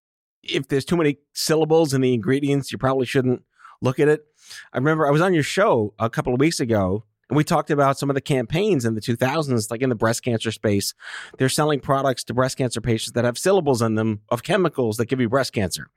If 0.49 0.69
there's 0.69 0.85
too 0.85 0.97
many 0.97 1.19
syllables 1.33 1.95
in 1.95 2.01
the 2.01 2.15
ingredients, 2.15 2.73
you 2.73 2.79
probably 2.79 3.07
shouldn't 3.07 3.43
look 3.81 4.01
at 4.01 4.09
it. 4.09 4.25
I 4.73 4.79
remember 4.79 5.07
I 5.07 5.11
was 5.11 5.21
on 5.21 5.35
your 5.35 5.43
show 5.43 5.95
a 5.99 6.09
couple 6.09 6.33
of 6.33 6.41
weeks 6.41 6.61
ago 6.61 7.05
and 7.29 7.37
we 7.37 7.45
talked 7.45 7.71
about 7.71 7.99
some 7.99 8.09
of 8.09 8.15
the 8.15 8.21
campaigns 8.21 8.85
in 8.85 8.95
the 8.95 9.01
2000s, 9.01 9.71
like 9.71 9.83
in 9.83 9.89
the 9.89 9.97
breast 9.97 10.23
cancer 10.23 10.53
space. 10.53 10.95
They're 11.39 11.49
selling 11.49 11.81
products 11.81 12.23
to 12.25 12.35
breast 12.35 12.57
cancer 12.57 12.81
patients 12.81 13.13
that 13.13 13.25
have 13.25 13.39
syllables 13.39 13.83
in 13.83 13.97
them 13.97 14.21
of 14.29 14.43
chemicals 14.43 14.97
that 14.99 15.07
give 15.07 15.21
you 15.21 15.29
breast 15.29 15.53
cancer. 15.53 15.91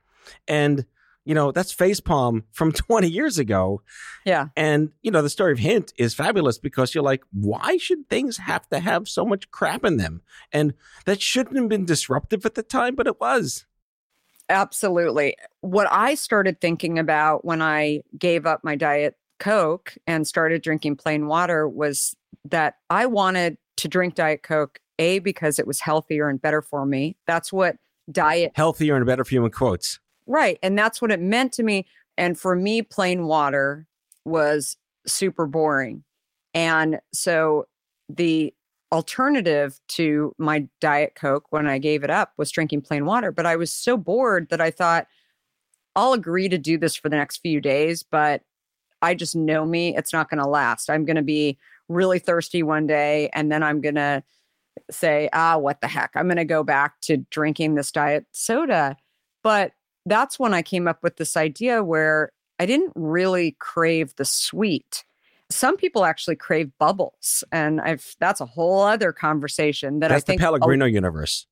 And, 0.48 0.86
you 1.24 1.34
know, 1.34 1.52
that's 1.52 1.74
facepalm 1.74 2.42
from 2.50 2.72
20 2.72 3.08
years 3.08 3.38
ago. 3.38 3.82
Yeah. 4.24 4.48
And, 4.56 4.90
you 5.02 5.12
know, 5.12 5.22
the 5.22 5.30
story 5.30 5.52
of 5.52 5.60
Hint 5.60 5.92
is 5.96 6.14
fabulous 6.14 6.58
because 6.58 6.94
you're 6.94 7.04
like, 7.04 7.22
why 7.32 7.76
should 7.76 8.08
things 8.08 8.38
have 8.38 8.68
to 8.70 8.80
have 8.80 9.08
so 9.08 9.24
much 9.24 9.50
crap 9.52 9.84
in 9.84 9.98
them? 9.98 10.22
And 10.52 10.74
that 11.04 11.22
shouldn't 11.22 11.56
have 11.56 11.68
been 11.68 11.84
disruptive 11.84 12.44
at 12.44 12.56
the 12.56 12.64
time, 12.64 12.96
but 12.96 13.06
it 13.06 13.20
was. 13.20 13.66
Absolutely. 14.50 15.36
What 15.60 15.86
I 15.90 16.14
started 16.14 16.60
thinking 16.60 16.98
about 16.98 17.44
when 17.44 17.62
I 17.62 18.02
gave 18.18 18.46
up 18.46 18.64
my 18.64 18.74
diet 18.74 19.16
Coke 19.38 19.96
and 20.06 20.26
started 20.26 20.60
drinking 20.60 20.96
plain 20.96 21.26
water 21.26 21.68
was 21.68 22.14
that 22.44 22.74
I 22.90 23.06
wanted 23.06 23.56
to 23.76 23.88
drink 23.88 24.14
Diet 24.14 24.42
Coke, 24.42 24.78
A, 24.98 25.20
because 25.20 25.58
it 25.58 25.66
was 25.66 25.80
healthier 25.80 26.28
and 26.28 26.42
better 26.42 26.60
for 26.60 26.84
me. 26.84 27.16
That's 27.26 27.52
what 27.52 27.76
diet. 28.10 28.52
Healthier 28.54 28.96
and 28.96 29.06
better 29.06 29.24
for 29.24 29.34
you 29.34 29.44
in 29.44 29.50
quotes. 29.50 29.98
Right. 30.26 30.58
And 30.62 30.76
that's 30.76 31.00
what 31.00 31.10
it 31.10 31.20
meant 31.20 31.52
to 31.54 31.62
me. 31.62 31.86
And 32.18 32.38
for 32.38 32.54
me, 32.54 32.82
plain 32.82 33.24
water 33.24 33.86
was 34.24 34.76
super 35.06 35.46
boring. 35.46 36.04
And 36.52 37.00
so 37.12 37.66
the 38.08 38.52
alternative 38.92 39.80
to 39.88 40.34
my 40.38 40.66
Diet 40.80 41.14
Coke 41.14 41.46
when 41.50 41.66
I 41.66 41.78
gave 41.78 42.02
it 42.02 42.10
up 42.10 42.32
was 42.36 42.50
drinking 42.50 42.82
plain 42.82 43.04
water. 43.04 43.30
But 43.30 43.46
I 43.46 43.56
was 43.56 43.72
so 43.72 43.96
bored 43.96 44.48
that 44.50 44.60
I 44.60 44.70
thought, 44.70 45.06
I'll 45.96 46.12
agree 46.12 46.48
to 46.48 46.58
do 46.58 46.78
this 46.78 46.96
for 46.96 47.08
the 47.08 47.16
next 47.16 47.38
few 47.38 47.60
days, 47.60 48.02
but 48.02 48.42
I 49.02 49.14
just 49.14 49.34
know 49.34 49.64
me, 49.64 49.96
it's 49.96 50.12
not 50.12 50.28
going 50.28 50.42
to 50.42 50.48
last. 50.48 50.90
I'm 50.90 51.04
going 51.04 51.16
to 51.16 51.22
be 51.22 51.58
really 51.88 52.18
thirsty 52.18 52.62
one 52.62 52.86
day 52.86 53.30
and 53.32 53.50
then 53.50 53.62
I'm 53.62 53.80
going 53.80 53.96
to 53.96 54.22
say, 54.90 55.28
ah, 55.32 55.56
what 55.56 55.80
the 55.80 55.88
heck? 55.88 56.10
I'm 56.14 56.26
going 56.26 56.36
to 56.36 56.44
go 56.44 56.62
back 56.62 57.00
to 57.02 57.18
drinking 57.30 57.74
this 57.74 57.90
diet 57.90 58.26
soda. 58.32 58.96
But 59.42 59.72
that's 60.06 60.38
when 60.38 60.54
I 60.54 60.62
came 60.62 60.86
up 60.86 61.02
with 61.02 61.16
this 61.16 61.36
idea 61.36 61.82
where 61.82 62.32
I 62.58 62.66
didn't 62.66 62.92
really 62.94 63.56
crave 63.58 64.14
the 64.16 64.24
sweet. 64.24 65.04
Some 65.50 65.76
people 65.76 66.04
actually 66.04 66.36
crave 66.36 66.70
bubbles, 66.78 67.44
and 67.52 67.80
I've 67.80 68.16
that's 68.20 68.40
a 68.40 68.46
whole 68.46 68.82
other 68.82 69.12
conversation 69.12 70.00
that 70.00 70.08
That's 70.08 70.22
I 70.22 70.24
think 70.24 70.40
the 70.40 70.44
Pellegrino 70.44 70.86
universe. 70.86 71.46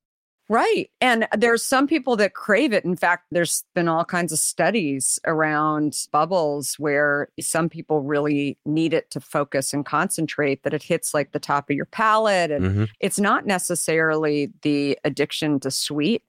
Right. 0.50 0.88
And 1.02 1.28
there's 1.36 1.62
some 1.62 1.86
people 1.86 2.16
that 2.16 2.32
crave 2.32 2.72
it. 2.72 2.82
In 2.82 2.96
fact, 2.96 3.26
there's 3.30 3.64
been 3.74 3.86
all 3.86 4.04
kinds 4.06 4.32
of 4.32 4.38
studies 4.38 5.18
around 5.26 6.06
bubbles 6.10 6.76
where 6.78 7.28
some 7.38 7.68
people 7.68 8.00
really 8.00 8.56
need 8.64 8.94
it 8.94 9.10
to 9.10 9.20
focus 9.20 9.74
and 9.74 9.84
concentrate, 9.84 10.62
that 10.62 10.72
it 10.72 10.82
hits 10.82 11.12
like 11.12 11.32
the 11.32 11.38
top 11.38 11.68
of 11.68 11.76
your 11.76 11.84
palate. 11.84 12.50
And 12.50 12.64
Mhm. 12.64 12.88
it's 12.98 13.20
not 13.20 13.44
necessarily 13.44 14.50
the 14.62 14.98
addiction 15.04 15.60
to 15.60 15.70
sweet 15.70 16.22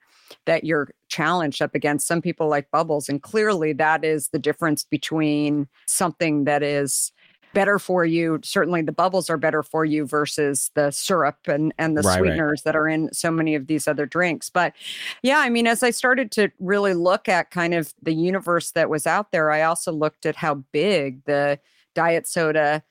that 0.46 0.66
you're 0.66 0.90
challenged 1.08 1.62
up 1.62 1.74
against. 1.74 2.06
Some 2.06 2.22
people 2.22 2.50
like 2.50 2.70
bubbles. 2.72 3.08
And 3.08 3.24
clearly, 3.24 3.72
that 3.74 4.04
is 4.04 4.28
the 4.30 4.40
difference 4.40 4.84
between 4.84 5.70
something 5.86 6.44
that 6.44 6.62
is 6.62 7.14
better 7.54 7.80
for 7.80 8.06
you. 8.06 8.40
Certainly 8.44 8.84
the 8.84 8.92
bubbles 8.92 9.30
are 9.30 9.38
better 9.38 9.64
for 9.64 9.86
you 9.86 10.06
versus 10.06 10.72
the 10.76 10.92
syrup 10.92 11.48
and 11.48 11.74
and 11.78 11.98
the 11.98 12.02
Right, 12.02 12.14
right. 12.14 12.20
sweeteners 12.20 12.64
that 12.64 12.76
are 12.76 12.88
in 12.88 13.14
so 13.14 13.32
many 13.32 13.56
of 13.56 13.68
these 13.68 13.88
other 13.88 14.06
drinks. 14.06 14.50
But 14.50 14.74
yeah 15.22 15.40
i 15.40 15.50
mean 15.50 15.68
as 15.68 15.84
i 15.84 15.90
started 15.90 16.32
to 16.32 16.50
really 16.60 16.94
look 16.94 17.28
at 17.28 17.52
kind 17.52 17.74
of 17.74 17.94
the 18.02 18.14
universe 18.14 18.72
that 18.72 18.90
was 18.90 19.06
out 19.08 19.32
there 19.32 19.52
i 19.52 19.62
also 19.62 19.92
looked 19.92 20.26
at 20.26 20.36
how 20.36 20.56
big 20.72 21.24
the 21.26 21.60
diet 21.96 22.28
soda 22.28 22.84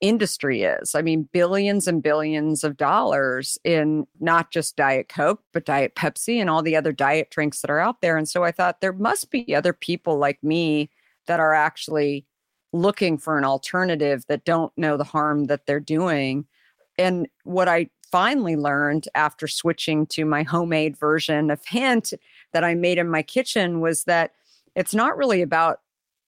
industry 0.00 0.62
is. 0.62 0.94
I 0.94 1.02
mean 1.02 1.28
billions 1.32 1.88
and 1.88 2.02
billions 2.02 2.62
of 2.64 2.76
dollars 2.76 3.56
in 3.64 4.06
not 4.20 4.50
just 4.50 4.76
diet 4.76 5.08
coke 5.08 5.40
but 5.52 5.64
diet 5.64 5.94
pepsi 5.94 6.40
and 6.40 6.50
all 6.50 6.62
the 6.62 6.76
other 6.76 6.92
diet 6.92 7.30
drinks 7.30 7.60
that 7.62 7.70
are 7.70 7.80
out 7.80 8.00
there. 8.00 8.16
And 8.16 8.28
so 8.28 8.44
i 8.44 8.52
thought 8.52 8.80
there 8.80 8.92
must 8.92 9.30
be 9.30 9.54
other 9.54 9.72
people 9.72 10.18
like 10.18 10.42
me 10.42 10.90
that 11.26 11.40
are 11.40 11.54
actually 11.54 12.26
looking 12.74 13.16
for 13.16 13.38
an 13.38 13.44
alternative 13.44 14.24
that 14.26 14.44
don't 14.44 14.72
know 14.76 14.96
the 14.96 15.04
harm 15.04 15.44
that 15.44 15.64
they're 15.64 15.78
doing. 15.78 16.44
And 16.98 17.28
what 17.44 17.68
I 17.68 17.88
finally 18.10 18.56
learned 18.56 19.06
after 19.14 19.46
switching 19.46 20.06
to 20.06 20.24
my 20.24 20.42
homemade 20.42 20.96
version 20.96 21.50
of 21.50 21.64
Hint 21.64 22.12
that 22.52 22.64
I 22.64 22.74
made 22.74 22.98
in 22.98 23.08
my 23.08 23.22
kitchen 23.22 23.80
was 23.80 24.04
that 24.04 24.32
it's 24.74 24.94
not 24.94 25.16
really 25.16 25.40
about 25.40 25.80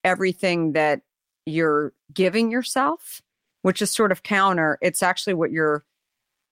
everything 0.05 0.73
that 0.73 1.01
you're 1.47 1.93
giving 2.15 2.51
yourself, 2.53 3.21
which 3.63 3.83
is 3.83 3.91
sort 3.91 4.13
of 4.13 4.23
counter. 4.23 4.79
It's 4.81 5.03
actually 5.03 5.35
what 5.35 5.51
you're 5.51 5.85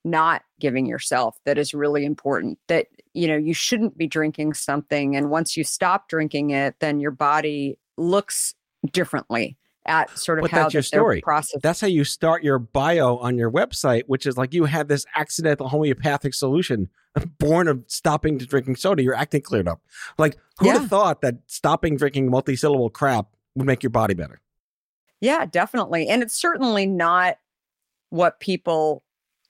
not 0.03 0.43
giving 0.59 0.85
yourself 0.85 1.37
that 1.45 1.57
is 1.57 1.73
really 1.73 2.05
important 2.05 2.59
that 2.67 2.87
you 3.13 3.27
know 3.27 3.35
you 3.35 3.55
shouldn't 3.55 3.97
be 3.97 4.05
drinking 4.05 4.53
something 4.53 5.15
and 5.15 5.31
once 5.31 5.57
you 5.57 5.63
stop 5.63 6.07
drinking 6.07 6.51
it 6.51 6.75
then 6.79 6.99
your 6.99 7.09
body 7.09 7.75
looks 7.97 8.53
differently 8.91 9.57
at 9.85 10.17
sort 10.17 10.39
of 10.39 10.43
But 10.43 10.51
how 10.51 10.63
that's 10.63 10.73
your 10.73 10.83
story. 10.83 11.21
processed. 11.21 11.61
That's 11.63 11.81
how 11.81 11.87
you 11.87 12.03
start 12.03 12.43
your 12.43 12.59
bio 12.59 13.17
on 13.17 13.37
your 13.37 13.51
website, 13.51 14.03
which 14.07 14.25
is 14.25 14.37
like 14.37 14.53
you 14.53 14.65
had 14.65 14.87
this 14.87 15.05
accidental 15.15 15.69
homeopathic 15.69 16.33
solution 16.33 16.89
born 17.39 17.67
of 17.67 17.83
stopping 17.87 18.39
to 18.39 18.45
drinking 18.45 18.75
soda. 18.77 19.03
Your 19.03 19.15
acne 19.15 19.39
cleared 19.41 19.67
up. 19.67 19.81
Like, 20.17 20.37
who'd 20.59 20.67
Yeah. 20.67 20.79
have 20.79 20.89
thought 20.89 21.21
that 21.21 21.35
stopping 21.47 21.97
drinking 21.97 22.29
multi-syllable 22.29 22.89
crap 22.89 23.27
would 23.55 23.65
make 23.67 23.83
your 23.83 23.89
body 23.91 24.13
better? 24.13 24.41
Yeah, 25.21 25.45
definitely. 25.45 26.07
And 26.07 26.21
it's 26.21 26.35
certainly 26.39 26.85
not 26.85 27.37
what 28.09 28.39
people 28.39 29.03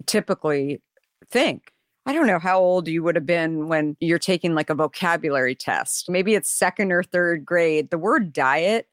typically 0.05 0.81
think. 1.29 1.71
I 2.05 2.13
don't 2.13 2.27
know 2.27 2.37
how 2.39 2.59
old 2.59 2.87
you 2.87 3.01
would 3.03 3.15
have 3.15 3.25
been 3.25 3.67
when 3.67 3.97
you're 3.99 4.19
taking 4.19 4.53
like 4.53 4.69
a 4.69 4.75
vocabulary 4.75 5.55
test. 5.55 6.07
Maybe 6.07 6.35
it's 6.35 6.51
second 6.51 6.91
or 6.91 7.01
third 7.01 7.43
grade. 7.45 7.89
The 7.89 7.97
word 7.97 8.31
diet, 8.31 8.87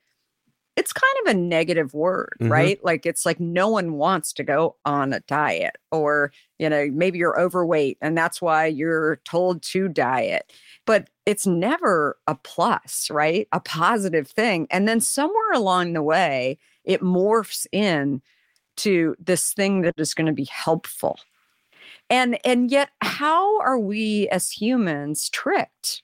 it's 0.77 0.93
kind 0.93 1.27
of 1.27 1.35
a 1.35 1.39
negative 1.39 1.93
word, 1.95 2.37
Mhm. 2.41 2.51
right? 2.51 2.85
Like 2.85 3.05
it's 3.05 3.27
like 3.27 3.39
no 3.39 3.69
one 3.69 3.95
wants 3.95 4.33
to 4.35 4.45
go 4.45 4.77
on 4.87 5.13
a 5.13 5.21
diet 5.21 5.77
or, 5.91 6.33
you 6.59 6.69
know, 6.69 6.89
maybe 6.91 7.19
you're 7.19 7.39
overweight 7.39 7.99
and 8.01 8.17
that's 8.17 8.41
why 8.41 8.67
you're 8.67 9.17
told 9.25 9.63
to 9.65 9.89
diet. 9.89 10.53
But 10.87 11.11
it's 11.27 11.47
never 11.47 12.19
a 12.27 12.35
plus, 12.35 13.11
right? 13.11 13.49
A 13.53 13.61
positive 13.61 14.29
thing. 14.29 14.67
And 14.71 14.89
then 14.89 15.01
somewhere 15.01 15.53
along 15.53 15.93
the 15.93 16.03
way, 16.03 16.59
it 16.85 17.03
morphs 17.03 17.67
in 17.71 18.23
to 18.79 19.17
this 19.19 19.53
thing 19.55 19.83
that 19.83 19.95
is 19.99 20.15
going 20.15 20.27
to 20.27 20.33
be 20.33 20.45
helpful. 20.47 21.19
And 22.11 22.39
and 22.45 22.71
yet 22.71 22.91
how 23.01 23.61
are 23.61 23.79
we 23.79 24.29
as 24.31 24.51
humans 24.51 25.29
tricked 25.31 26.03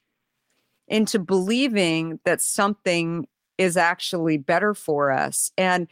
into 0.89 1.19
believing 1.19 2.21
that 2.25 2.41
something 2.41 3.27
is 3.59 3.77
actually 3.77 4.39
better 4.39 4.73
for 4.73 5.11
us 5.11 5.53
and 5.59 5.89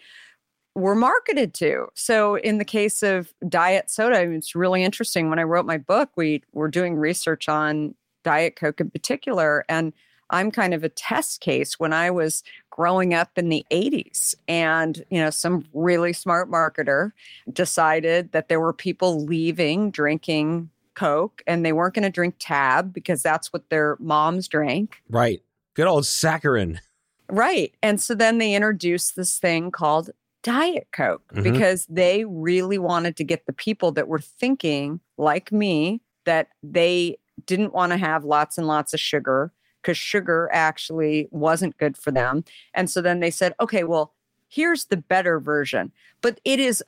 we're 0.76 0.94
marketed 0.94 1.54
to. 1.54 1.86
So 1.94 2.36
in 2.36 2.58
the 2.58 2.64
case 2.64 3.02
of 3.02 3.32
diet 3.48 3.90
soda, 3.90 4.18
I 4.18 4.26
mean, 4.26 4.36
it's 4.36 4.54
really 4.54 4.84
interesting. 4.84 5.30
When 5.30 5.38
I 5.38 5.42
wrote 5.42 5.64
my 5.64 5.78
book, 5.78 6.10
we 6.16 6.42
were 6.52 6.68
doing 6.68 6.96
research 6.96 7.48
on 7.48 7.94
Diet 8.24 8.56
Coke 8.56 8.80
in 8.80 8.90
particular. 8.90 9.64
And 9.70 9.94
I'm 10.28 10.50
kind 10.50 10.74
of 10.74 10.84
a 10.84 10.90
test 10.90 11.40
case 11.40 11.80
when 11.80 11.94
I 11.94 12.10
was 12.10 12.42
growing 12.68 13.14
up 13.14 13.30
in 13.36 13.48
the 13.48 13.64
80s. 13.72 14.34
And, 14.48 15.02
you 15.08 15.18
know, 15.18 15.30
some 15.30 15.64
really 15.72 16.12
smart 16.12 16.50
marketer 16.50 17.12
decided 17.50 18.32
that 18.32 18.48
there 18.48 18.60
were 18.60 18.74
people 18.74 19.24
leaving 19.24 19.90
drinking 19.90 20.68
Coke 20.94 21.42
and 21.46 21.64
they 21.64 21.72
weren't 21.72 21.94
going 21.94 22.02
to 22.02 22.10
drink 22.10 22.34
Tab 22.38 22.92
because 22.92 23.22
that's 23.22 23.50
what 23.52 23.70
their 23.70 23.96
moms 23.98 24.46
drank. 24.46 24.96
Right. 25.08 25.40
Good 25.74 25.86
old 25.86 26.04
saccharin. 26.04 26.80
Right. 27.28 27.74
And 27.82 28.00
so 28.00 28.14
then 28.14 28.38
they 28.38 28.54
introduced 28.54 29.16
this 29.16 29.38
thing 29.38 29.70
called 29.70 30.10
Diet 30.42 30.88
Coke 30.92 31.26
Mhm. 31.32 31.42
because 31.42 31.86
they 31.86 32.24
really 32.24 32.78
wanted 32.78 33.16
to 33.16 33.24
get 33.24 33.46
the 33.46 33.52
people 33.52 33.90
that 33.92 34.08
were 34.08 34.20
thinking, 34.20 35.00
like 35.16 35.50
me, 35.50 36.00
that 36.24 36.48
they 36.62 37.18
didn't 37.46 37.72
want 37.72 37.92
to 37.92 37.98
have 37.98 38.24
lots 38.24 38.56
and 38.58 38.66
lots 38.66 38.94
of 38.94 39.00
sugar 39.00 39.52
because 39.82 39.98
sugar 39.98 40.48
actually 40.52 41.28
wasn't 41.30 41.76
good 41.78 41.96
for 41.96 42.10
them. 42.10 42.44
And 42.74 42.90
so 42.90 43.00
then 43.00 43.20
they 43.20 43.30
said, 43.30 43.54
okay, 43.60 43.84
well, 43.84 44.14
here's 44.48 44.86
the 44.86 44.96
better 44.96 45.38
version. 45.40 45.92
But 46.20 46.40
it 46.44 46.58
is 46.60 46.82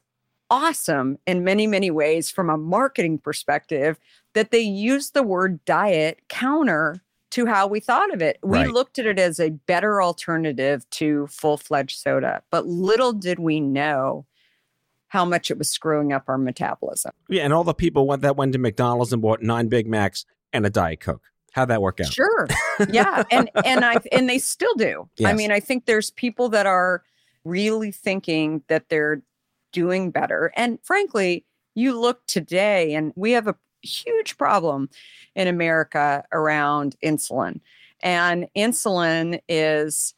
awesome 0.51 1.19
in 1.27 1.45
many, 1.45 1.67
many 1.67 1.91
ways 1.91 2.31
from 2.31 2.49
a 2.49 2.57
marketing 2.57 3.19
perspective 3.19 3.99
that 4.35 4.51
they 4.51 4.61
use 4.61 5.11
the 5.11 5.23
word 5.23 5.65
diet 5.65 6.21
counter 6.29 7.03
to 7.31 7.47
how 7.47 7.67
we 7.67 7.81
thought 7.81 8.13
of 8.13 8.23
it. 8.23 8.39
We 8.43 8.59
Right. 8.59 8.71
looked 8.71 8.99
at 8.99 9.07
it 9.07 9.19
as 9.19 9.39
a 9.39 9.51
better 9.51 10.03
alternative 10.03 10.89
to 10.91 11.27
full 11.29 11.57
fledged 11.57 11.99
soda, 11.99 12.43
but 12.51 12.67
little 12.67 13.13
did 13.13 13.39
we 13.39 13.61
know 13.61 14.27
how 15.09 15.25
much 15.25 15.51
it 15.51 15.57
was 15.59 15.71
screwing 15.71 16.13
up 16.13 16.25
our 16.29 16.37
metabolism. 16.39 17.13
Yeah, 17.29 17.43
and 17.45 17.53
all 17.53 17.65
the 17.65 17.75
people 17.75 18.07
went 18.07 18.23
that 18.23 18.37
went 18.37 18.53
to 18.53 18.59
McDonald's 18.59 19.13
and 19.13 19.23
bought 19.23 19.43
nine 19.43 19.69
Big 19.69 19.87
Macs 19.87 20.27
and 20.53 20.67
a 20.67 20.71
Diet 20.71 21.01
Coke. 21.01 21.23
How'd 21.53 21.69
that 21.69 21.81
work 21.81 21.99
out? 22.01 22.13
Sure. 22.13 22.47
Yeah. 22.91 23.25
And 23.31 23.51
and 23.65 23.85
I 23.85 23.97
and 24.13 24.29
they 24.29 24.39
still 24.39 24.75
do. 24.75 25.09
I 25.25 25.33
mean, 25.33 25.51
I 25.51 25.61
think 25.61 25.87
there's 25.87 26.11
people 26.11 26.51
that 26.51 26.67
are 26.67 27.03
really 27.45 27.91
thinking 27.91 28.63
that 28.69 28.91
they're 28.91 29.23
doing 29.73 30.11
better. 30.11 30.53
And 30.57 30.79
frankly, 30.83 31.45
you 31.75 31.99
look 31.99 32.27
today 32.27 32.95
and 32.95 33.13
we 33.17 33.33
have 33.33 33.47
a 33.49 33.57
huge 33.83 34.37
problem 34.37 34.89
in 35.35 35.49
America 35.49 36.25
around 36.33 36.97
insulin. 37.05 37.61
And 38.01 38.47
insulin 38.57 39.41
is 39.49 40.15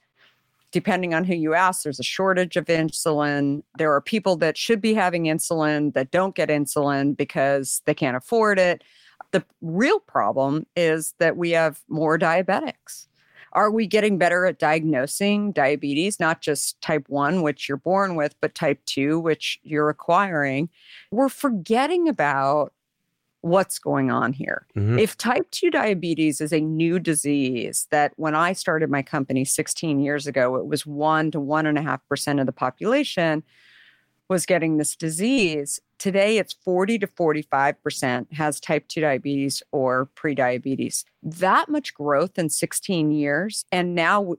depending 0.73 1.15
on 1.15 1.25
who 1.25 1.35
you 1.35 1.55
ask, 1.55 1.83
there's 1.83 2.01
a 2.01 2.05
shortage 2.05 2.57
of 2.57 2.67
insulin. 2.67 3.63
There 3.79 3.93
are 3.93 4.01
people 4.01 4.37
that 4.37 4.57
should 4.57 4.81
be 4.81 4.95
having 4.95 5.25
insulin 5.25 5.95
that 5.95 6.11
don't 6.11 6.35
get 6.35 6.49
insulin 6.49 7.17
because 7.17 7.83
they 7.87 7.95
can't 7.95 8.17
afford 8.17 8.59
it. 8.59 8.85
The 9.33 9.45
real 9.61 10.01
problem 10.01 10.67
is 10.77 11.15
that 11.19 11.37
we 11.37 11.51
have 11.51 11.81
more 11.89 12.19
diabetics. 12.19 13.07
Are 13.53 13.71
we 13.71 13.87
getting 13.89 14.17
better 14.17 14.47
at 14.47 14.61
diagnosing 14.61 15.51
diabetes, 15.51 16.21
not 16.21 16.41
just 16.41 16.81
type 16.81 17.09
1, 17.09 17.43
which 17.43 17.69
you're 17.69 17.79
born 17.79 18.15
with, 18.15 18.37
but 18.41 18.55
type 18.55 18.85
2, 18.87 19.19
which 19.19 19.59
you're 19.65 19.89
acquiring? 19.89 20.69
We're 21.11 21.29
forgetting 21.29 22.09
about 22.09 22.73
what's 23.43 23.79
going 23.79 24.11
on 24.11 24.33
here. 24.33 24.67
Mhm. 24.77 25.01
If 25.01 25.17
type 25.17 25.51
2 25.51 25.71
diabetes 25.71 26.41
is 26.41 26.53
a 26.53 26.61
new 26.61 26.99
disease 26.99 27.87
that 27.91 28.13
when 28.17 28.35
I 28.35 28.53
started 28.53 28.91
my 28.91 29.03
company 29.03 29.45
16 29.45 30.01
years 30.01 30.27
ago, 30.27 30.57
it 30.57 30.67
was 30.67 30.85
1 30.85 31.31
to 31.31 31.41
1.5% 31.41 32.41
of 32.41 32.47
the 32.47 32.53
population 32.53 33.43
was 34.29 34.47
getting 34.47 34.77
this 34.77 34.95
disease. 34.95 35.81
Today, 35.99 36.39
it's 36.39 36.53
40 36.53 36.99
to 37.01 37.07
45% 37.07 38.33
has 38.35 38.61
type 38.61 38.87
2 38.89 39.01
diabetes 39.01 39.63
or 39.73 40.09
prediabetes. 40.15 41.05
That 41.23 41.69
much 41.69 41.95
growth 41.95 42.39
in 42.39 42.49
16 42.49 43.11
years. 43.11 43.65
And 43.73 43.95
now 43.95 44.35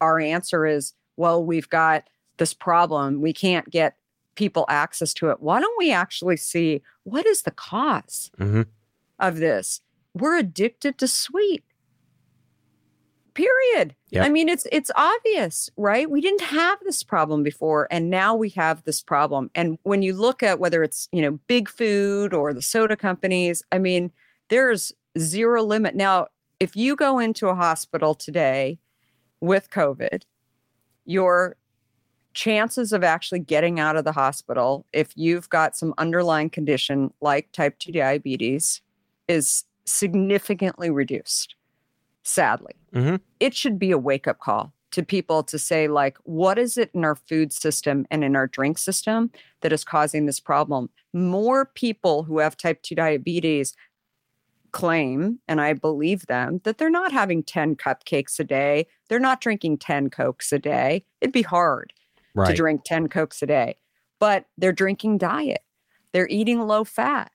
our 0.00 0.18
answer 0.18 0.66
is 0.66 0.94
well, 1.16 1.44
we've 1.44 1.68
got 1.68 2.08
this 2.38 2.54
problem. 2.54 3.20
We 3.20 3.34
can't 3.34 3.68
get 3.68 3.96
people 4.40 4.64
access 4.70 5.12
to 5.14 5.28
it. 5.30 5.40
Why 5.40 5.60
don't 5.60 5.78
we 5.78 5.92
actually 5.92 6.38
see 6.38 6.80
what 7.04 7.26
is 7.26 7.42
the 7.42 7.50
cause 7.50 8.30
Mhm. 8.38 8.66
of 9.18 9.36
this? 9.36 9.82
We're 10.14 10.38
addicted 10.38 10.96
to 10.98 11.06
sweet. 11.06 11.62
Period. 13.34 13.94
Yep. 14.10 14.24
I 14.26 14.28
mean, 14.28 14.48
it's 14.48 14.66
it's 14.72 14.90
obvious, 14.96 15.70
right? 15.76 16.10
We 16.10 16.20
didn't 16.20 16.40
have 16.40 16.78
this 16.82 17.04
problem 17.04 17.42
before, 17.42 17.86
and 17.90 18.10
now 18.10 18.34
we 18.34 18.48
have 18.50 18.82
this 18.84 19.00
problem. 19.02 19.50
And 19.54 19.78
when 19.84 20.02
you 20.02 20.14
look 20.14 20.42
at 20.42 20.58
whether 20.58 20.82
it's 20.82 21.08
you 21.12 21.22
know 21.22 21.38
big 21.46 21.68
food 21.68 22.34
or 22.34 22.52
the 22.52 22.62
soda 22.62 22.96
companies, 22.96 23.62
I 23.70 23.78
mean, 23.78 24.10
there's 24.48 24.92
zero 25.18 25.62
limit. 25.62 25.94
Now, 25.94 26.26
if 26.58 26.74
you 26.74 26.96
go 26.96 27.18
into 27.20 27.48
a 27.48 27.54
hospital 27.54 28.14
today 28.14 28.78
with 29.40 29.70
COVID, 29.70 30.22
your 31.04 31.56
chances 32.40 32.94
of 32.94 33.04
actually 33.04 33.38
getting 33.38 33.78
out 33.78 33.96
of 33.96 34.04
the 34.04 34.12
hospital 34.12 34.86
if 34.94 35.12
you've 35.14 35.46
got 35.50 35.76
some 35.76 35.92
underlying 35.98 36.48
condition 36.48 37.12
like 37.20 37.52
type 37.52 37.78
2 37.80 37.92
diabetes 37.92 38.80
is 39.28 39.64
significantly 39.84 40.88
reduced 40.88 41.54
sadly. 42.22 42.72
Mhm. 42.94 43.20
it 43.40 43.54
should 43.54 43.78
be 43.78 43.90
a 43.90 43.98
wake 43.98 44.26
up 44.26 44.38
call 44.38 44.72
to 44.90 45.02
people 45.02 45.42
to 45.42 45.58
say 45.58 45.86
like 45.86 46.16
what 46.22 46.58
is 46.58 46.78
it 46.78 46.90
in 46.94 47.04
our 47.04 47.14
food 47.14 47.52
system 47.52 48.06
and 48.10 48.24
in 48.24 48.34
our 48.34 48.46
drink 48.46 48.78
system 48.78 49.30
that 49.60 49.70
is 49.70 49.84
causing 49.84 50.24
this 50.24 50.40
problem? 50.40 50.88
More 51.12 51.66
people 51.66 52.22
who 52.22 52.38
have 52.38 52.56
type 52.56 52.80
2 52.80 52.94
diabetes 52.94 53.74
claim 54.72 55.40
and 55.48 55.60
i 55.60 55.72
believe 55.72 56.24
them 56.26 56.60
that 56.62 56.78
they're 56.78 56.88
not 56.88 57.12
having 57.12 57.42
10 57.42 57.76
cupcakes 57.76 58.40
a 58.40 58.44
day. 58.44 58.86
They're 59.08 59.28
not 59.28 59.42
drinking 59.42 59.76
10 59.76 60.08
cokes 60.08 60.52
a 60.52 60.58
day. 60.58 61.04
It'd 61.20 61.32
be 61.34 61.42
hard 61.42 61.92
to 62.36 62.54
drink 62.54 62.82
10 62.84 63.08
cokes 63.08 63.42
a 63.42 63.46
day 63.46 63.76
but 64.18 64.44
they're 64.58 64.72
drinking 64.72 65.18
diet 65.18 65.62
they're 66.12 66.28
eating 66.28 66.60
low 66.60 66.84
fat 66.84 67.30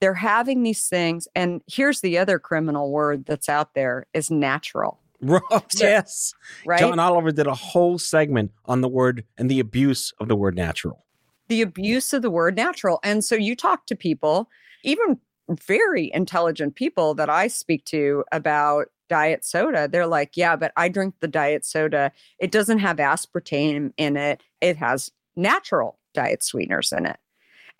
they're 0.00 0.14
having 0.14 0.62
these 0.62 0.88
things 0.88 1.28
and 1.34 1.62
here's 1.66 2.00
the 2.00 2.18
other 2.18 2.38
criminal 2.38 2.90
word 2.90 3.24
that's 3.26 3.48
out 3.48 3.74
there 3.74 4.06
is 4.14 4.30
natural 4.30 5.00
yes. 5.74 6.34
right 6.66 6.78
John 6.78 6.98
Oliver 6.98 7.32
did 7.32 7.46
a 7.46 7.54
whole 7.54 7.98
segment 7.98 8.52
on 8.66 8.80
the 8.80 8.88
word 8.88 9.24
and 9.38 9.50
the 9.50 9.60
abuse 9.60 10.12
of 10.20 10.28
the 10.28 10.36
word 10.36 10.54
natural. 10.56 11.04
the 11.48 11.62
abuse 11.62 12.12
of 12.12 12.22
the 12.22 12.30
word 12.30 12.56
natural. 12.56 12.98
And 13.02 13.24
so 13.24 13.34
you 13.34 13.56
talk 13.56 13.86
to 13.86 13.96
people, 13.96 14.50
even 14.84 15.18
very 15.48 16.10
intelligent 16.12 16.74
people 16.74 17.14
that 17.14 17.30
I 17.30 17.46
speak 17.46 17.84
to 17.86 18.24
about 18.32 18.88
diet 19.08 19.44
soda, 19.44 19.88
they're 19.88 20.06
like, 20.06 20.36
yeah, 20.36 20.56
but 20.56 20.72
I 20.76 20.88
drink 20.88 21.14
the 21.20 21.28
diet 21.28 21.64
soda. 21.64 22.12
It 22.38 22.50
doesn't 22.50 22.78
have 22.78 22.96
aspartame 22.98 23.92
in 23.96 24.16
it, 24.16 24.42
it 24.60 24.76
has 24.76 25.10
natural 25.36 25.98
diet 26.14 26.42
sweeteners 26.42 26.92
in 26.92 27.06
it. 27.06 27.18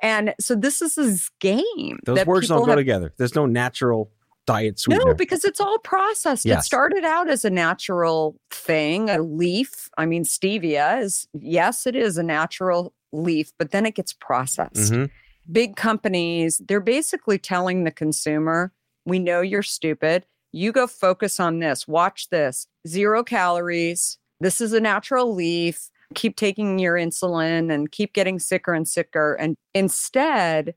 And 0.02 0.34
so 0.38 0.54
this 0.54 0.82
is 0.82 0.94
this 0.96 1.30
game. 1.40 1.98
Those 2.04 2.16
that 2.18 2.26
words 2.26 2.48
don't 2.48 2.60
go 2.60 2.66
have- 2.66 2.76
together. 2.76 3.12
There's 3.16 3.34
no 3.34 3.46
natural 3.46 4.10
diet 4.46 4.78
sweetener. 4.78 5.06
No, 5.06 5.14
because 5.14 5.44
it's 5.44 5.60
all 5.60 5.78
processed. 5.78 6.44
It 6.46 6.62
started 6.62 7.04
out 7.04 7.28
as 7.30 7.44
a 7.44 7.50
natural 7.50 8.36
thing, 8.50 9.08
a 9.10 9.18
leaf. 9.20 9.88
I 9.98 10.06
mean, 10.06 10.24
stevia 10.24 11.00
is, 11.02 11.26
yes, 11.32 11.86
it 11.86 11.96
is 11.96 12.16
a 12.18 12.22
natural 12.22 12.92
leaf, 13.12 13.52
but 13.58 13.70
then 13.72 13.86
it 13.86 13.94
gets 13.94 14.12
processed. 14.12 14.92
Mhm. 14.92 15.10
Big 15.50 15.76
companies, 15.76 16.60
they're 16.68 16.80
basically 16.80 17.38
telling 17.38 17.84
the 17.84 17.90
consumer, 17.90 18.72
we 19.04 19.18
know 19.18 19.40
you're 19.40 19.62
stupid. 19.62 20.26
You 20.56 20.72
go 20.72 20.86
focus 20.86 21.38
on 21.38 21.58
this, 21.58 21.86
watch 21.86 22.30
this. 22.30 22.66
Zero 22.88 23.22
calories. 23.22 24.16
This 24.40 24.62
is 24.62 24.72
a 24.72 24.80
natural 24.80 25.34
leaf. 25.34 25.90
Keep 26.14 26.36
taking 26.36 26.78
your 26.78 26.94
insulin 26.94 27.70
and 27.70 27.92
keep 27.92 28.14
getting 28.14 28.38
sicker 28.38 28.72
and 28.72 28.88
sicker. 28.88 29.34
And 29.34 29.58
instead, 29.74 30.74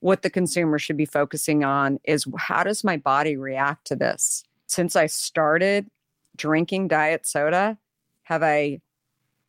what 0.00 0.22
the 0.22 0.30
consumer 0.30 0.76
should 0.76 0.96
be 0.96 1.06
focusing 1.06 1.62
on 1.62 2.00
is 2.02 2.26
how 2.36 2.64
does 2.64 2.82
my 2.82 2.96
body 2.96 3.36
react 3.36 3.86
to 3.86 3.94
this? 3.94 4.42
Since 4.66 4.96
I 4.96 5.06
started 5.06 5.88
drinking 6.34 6.88
diet 6.88 7.24
soda, 7.24 7.78
have 8.24 8.42
I 8.42 8.80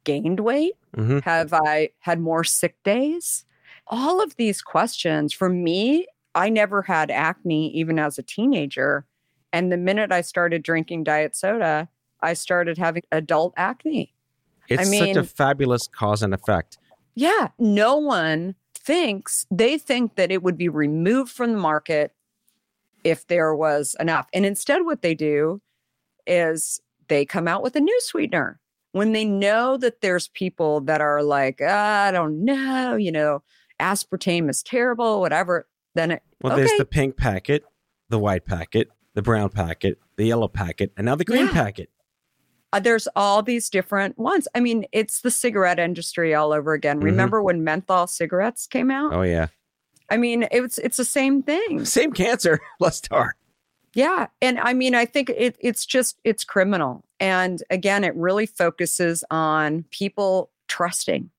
gained 0.04 0.42
weight? 0.42 0.76
Mhm. 0.96 1.24
Have 1.24 1.52
I 1.52 1.90
had 1.98 2.20
more 2.20 2.44
sick 2.44 2.76
days? 2.84 3.44
All 3.88 4.22
of 4.22 4.36
these 4.36 4.62
questions 4.62 5.34
for 5.34 5.50
me, 5.50 6.06
I 6.36 6.50
never 6.50 6.84
had 6.84 7.10
acne 7.10 7.72
even 7.72 7.98
as 7.98 8.20
a 8.20 8.24
teenager. 8.24 9.08
And 9.54 9.72
the 9.72 9.78
minute 9.78 10.12
I 10.12 10.22
started 10.22 10.64
drinking 10.64 11.04
diet 11.04 11.36
soda, 11.36 11.88
I 12.22 12.34
started 12.34 12.78
having 12.78 13.04
adult 13.12 13.54
acne. 13.56 14.14
It's 14.68 14.98
such 14.98 15.16
a 15.16 15.24
fabulous 15.24 15.88
cause 15.88 16.24
and 16.24 16.34
effect. 16.34 16.80
Yeah, 17.16 17.50
no 17.60 17.96
one 17.98 18.56
thinks 18.74 19.46
they 19.52 19.78
think 19.78 20.16
that 20.16 20.32
it 20.32 20.42
would 20.42 20.58
be 20.58 20.70
removed 20.70 21.32
from 21.32 21.54
the 21.54 21.60
market 21.60 22.14
if 23.04 23.28
there 23.28 23.54
was 23.54 23.96
enough. 24.00 24.28
And 24.34 24.46
instead, 24.46 24.84
what 24.86 25.02
they 25.04 25.14
do 25.14 25.62
is 26.26 26.82
they 27.08 27.26
come 27.26 27.48
out 27.48 27.62
with 27.62 27.76
a 27.76 27.80
new 27.82 28.00
sweetener 28.02 28.60
when 28.94 29.12
they 29.12 29.26
know 29.26 29.78
that 29.78 30.02
there's 30.02 30.30
people 30.30 30.82
that 30.82 31.02
are 31.02 31.22
like, 31.22 31.60
"Ah, 31.62 32.06
I 32.06 32.12
don't 32.12 32.44
know, 32.44 32.96
you 32.96 33.12
know, 33.12 33.44
aspartame 33.80 34.50
is 34.50 34.64
terrible, 34.64 35.20
whatever. 35.20 35.68
Then 35.96 36.12
it, 36.12 36.24
Well, 36.42 36.54
okay, 36.54 36.64
there's 36.64 36.78
the 36.78 36.86
pink 36.86 37.18
packet, 37.18 37.64
the 38.10 38.20
white 38.20 38.46
packet, 38.46 38.90
the 39.14 39.22
brown 39.22 39.50
packet, 39.50 40.00
the 40.18 40.26
yellow 40.26 40.48
packet, 40.48 40.92
and 40.98 41.06
now 41.06 41.16
the 41.16 41.26
green 41.26 41.46
Yeah. 41.48 41.52
packet. 41.54 41.90
Uh, 42.72 42.80
there's 42.80 43.08
all 43.16 43.44
these 43.44 43.70
different 43.70 44.18
ones. 44.18 44.48
I 44.56 44.60
mean, 44.60 44.86
it's 44.92 45.22
the 45.22 45.30
cigarette 45.30 45.78
industry 45.80 46.34
all 46.34 46.52
over 46.52 46.74
again. 46.74 47.00
Mhm. 47.00 47.04
Remember 47.04 47.42
when 47.44 47.64
menthol 47.64 48.08
cigarettes 48.08 48.66
came 48.66 48.90
out? 48.90 49.14
Oh 49.14 49.22
yeah, 49.22 49.48
I 50.10 50.18
mean, 50.18 50.48
it's 50.52 50.78
it's 50.80 50.98
the 50.98 51.06
same 51.06 51.44
thing. 51.44 51.86
same 51.86 52.12
cancer. 52.14 52.60
less 52.80 53.00
tar. 53.00 53.36
Yeah. 53.96 54.26
And 54.42 54.60
I 54.60 54.74
mean, 54.74 54.96
I 54.96 55.06
think 55.06 55.30
it, 55.30 55.56
it's 55.60 55.86
just, 55.86 56.18
it's 56.24 56.44
criminal. 56.44 57.06
And 57.20 57.62
again, 57.70 58.04
it 58.04 58.16
really 58.16 58.48
focuses 58.48 59.24
on 59.30 59.86
people 59.92 60.50
trusting. 60.68 61.30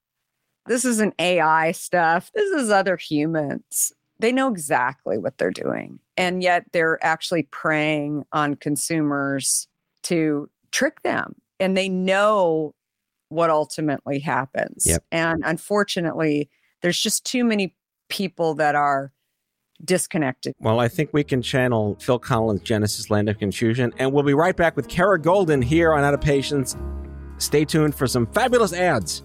This 0.67 0.85
isn't 0.85 1.15
AI 1.19 1.73
stuff. 1.73 2.31
This 2.33 2.49
is 2.53 2.71
other 2.71 2.97
humans. 2.97 3.93
They 4.21 4.31
know 4.31 4.53
exactly 4.53 5.19
what 5.19 5.37
they're 5.37 5.51
doing. 5.51 5.99
And 6.17 6.43
yet 6.43 6.65
they're 6.73 7.05
actually 7.05 7.45
preying 7.45 8.25
on 8.33 8.55
consumers 8.55 9.69
to 10.05 10.49
trick 10.71 11.03
them. 11.03 11.35
And 11.61 11.77
they 11.77 11.89
know 11.89 12.75
what 13.29 13.51
ultimately 13.51 14.19
happens. 14.21 14.87
Yep. 14.87 15.05
And 15.11 15.43
unfortunately, 15.45 16.49
there's 16.83 16.99
just 16.99 17.25
too 17.25 17.45
many 17.45 17.75
people 18.09 18.55
that 18.55 18.75
are 18.75 19.13
disconnected. 19.85 20.55
Well, 20.61 20.81
I 20.81 20.89
think 20.89 21.11
we 21.13 21.25
can 21.25 21.43
channel 21.43 21.97
Phil 22.01 22.19
Collins' 22.19 22.63
Genesis 22.63 23.11
Land 23.11 23.29
of 23.29 23.39
Confusion, 23.39 23.93
and 23.99 24.13
we'll 24.13 24.23
be 24.23 24.35
right 24.35 24.57
back 24.57 24.77
with 24.77 24.89
Kara 24.89 25.19
Goldin 25.21 25.63
here 25.65 25.93
on 25.93 26.05
Out 26.05 26.15
of 26.15 26.21
Patience. 26.21 26.77
Stay 27.39 27.65
tuned 27.65 27.95
for 27.95 28.07
some 28.07 28.27
fabulous 28.29 28.73
ads. 28.73 29.25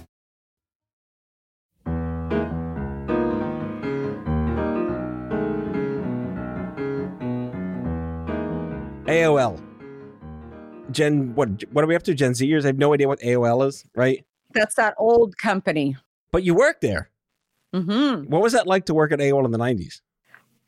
AOL. 9.11 9.61
Gen, 10.91 11.35
what 11.35 11.63
what 11.71 11.83
are 11.83 11.87
we 11.87 11.95
up 11.95 12.03
to? 12.03 12.13
Gen 12.13 12.31
Zers? 12.31 12.63
I 12.63 12.67
have 12.67 12.77
no 12.77 12.93
idea 12.93 13.07
what 13.07 13.19
AOL 13.19 13.67
is, 13.67 13.85
right? 13.95 14.25
That's 14.53 14.75
that 14.75 14.95
old 14.97 15.37
company. 15.37 15.97
But 16.31 16.43
you 16.43 16.55
worked 16.55 16.81
there. 16.81 17.09
Mm-hmm. 17.73 18.29
What 18.29 18.41
was 18.41 18.53
that 18.53 18.67
like 18.67 18.85
to 18.85 18.93
work 18.93 19.11
at 19.11 19.19
AOL 19.19 19.45
in 19.45 19.51
the 19.51 19.57
90s? 19.57 20.01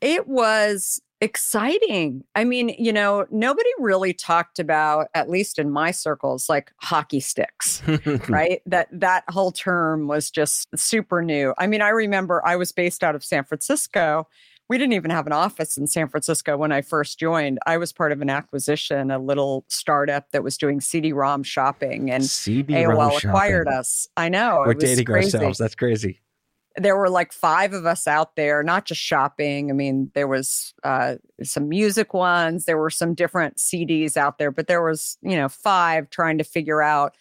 It 0.00 0.26
was 0.26 1.00
exciting. 1.20 2.22
I 2.34 2.44
mean, 2.44 2.74
you 2.78 2.92
know, 2.92 3.26
nobody 3.30 3.68
really 3.78 4.12
talked 4.12 4.58
about, 4.58 5.08
at 5.14 5.30
least 5.30 5.58
in 5.58 5.70
my 5.70 5.90
circles, 5.90 6.48
like 6.48 6.72
hockey 6.82 7.20
sticks, 7.20 7.82
right? 8.28 8.60
That 8.66 8.88
that 8.92 9.24
whole 9.28 9.52
term 9.52 10.06
was 10.06 10.30
just 10.30 10.68
super 10.76 11.22
new. 11.22 11.54
I 11.58 11.66
mean, 11.66 11.80
I 11.80 11.88
remember 11.88 12.46
I 12.46 12.56
was 12.56 12.72
based 12.72 13.02
out 13.02 13.14
of 13.14 13.24
San 13.24 13.44
Francisco. 13.44 14.28
We 14.68 14.78
didn't 14.78 14.94
even 14.94 15.10
have 15.10 15.26
an 15.26 15.32
office 15.32 15.76
in 15.76 15.86
San 15.86 16.08
Francisco 16.08 16.56
when 16.56 16.72
I 16.72 16.80
first 16.80 17.18
joined. 17.18 17.58
I 17.66 17.76
was 17.76 17.92
part 17.92 18.12
of 18.12 18.22
an 18.22 18.30
acquisition, 18.30 19.10
a 19.10 19.18
little 19.18 19.66
startup 19.68 20.30
that 20.32 20.42
was 20.42 20.56
doing 20.56 20.80
CD-ROM 20.80 21.42
shopping, 21.42 22.10
and 22.10 22.24
CD-ROM 22.24 22.96
AOL 22.96 23.12
shopping. 23.12 23.30
acquired 23.30 23.68
us. 23.68 24.08
I 24.16 24.30
know. 24.30 24.62
We're 24.64 24.72
it 24.72 24.76
was 24.76 24.84
dating 24.84 25.04
crazy 25.04 25.36
ourselves. 25.36 25.58
That's 25.58 25.74
crazy. 25.74 26.20
there 26.76 26.96
were 26.96 27.10
like 27.10 27.32
five 27.32 27.72
of 27.72 27.86
us 27.86 28.06
out 28.06 28.36
there, 28.36 28.62
not 28.62 28.86
just 28.86 29.00
shopping. 29.00 29.70
I 29.70 29.74
mean, 29.74 30.10
there 30.14 30.26
was 30.26 30.72
uh, 30.82 31.16
some 31.42 31.68
music 31.68 32.14
ones, 32.14 32.64
there 32.64 32.78
were 32.78 32.90
some 32.90 33.14
different 33.14 33.58
CDs 33.58 34.16
out 34.16 34.38
there, 34.38 34.50
but 34.50 34.66
there 34.66 34.82
was, 34.82 35.18
you 35.22 35.36
know, 35.36 35.48
five 35.48 36.10
trying 36.10 36.38
to 36.38 36.44
figure 36.44 36.82
out. 36.82 37.16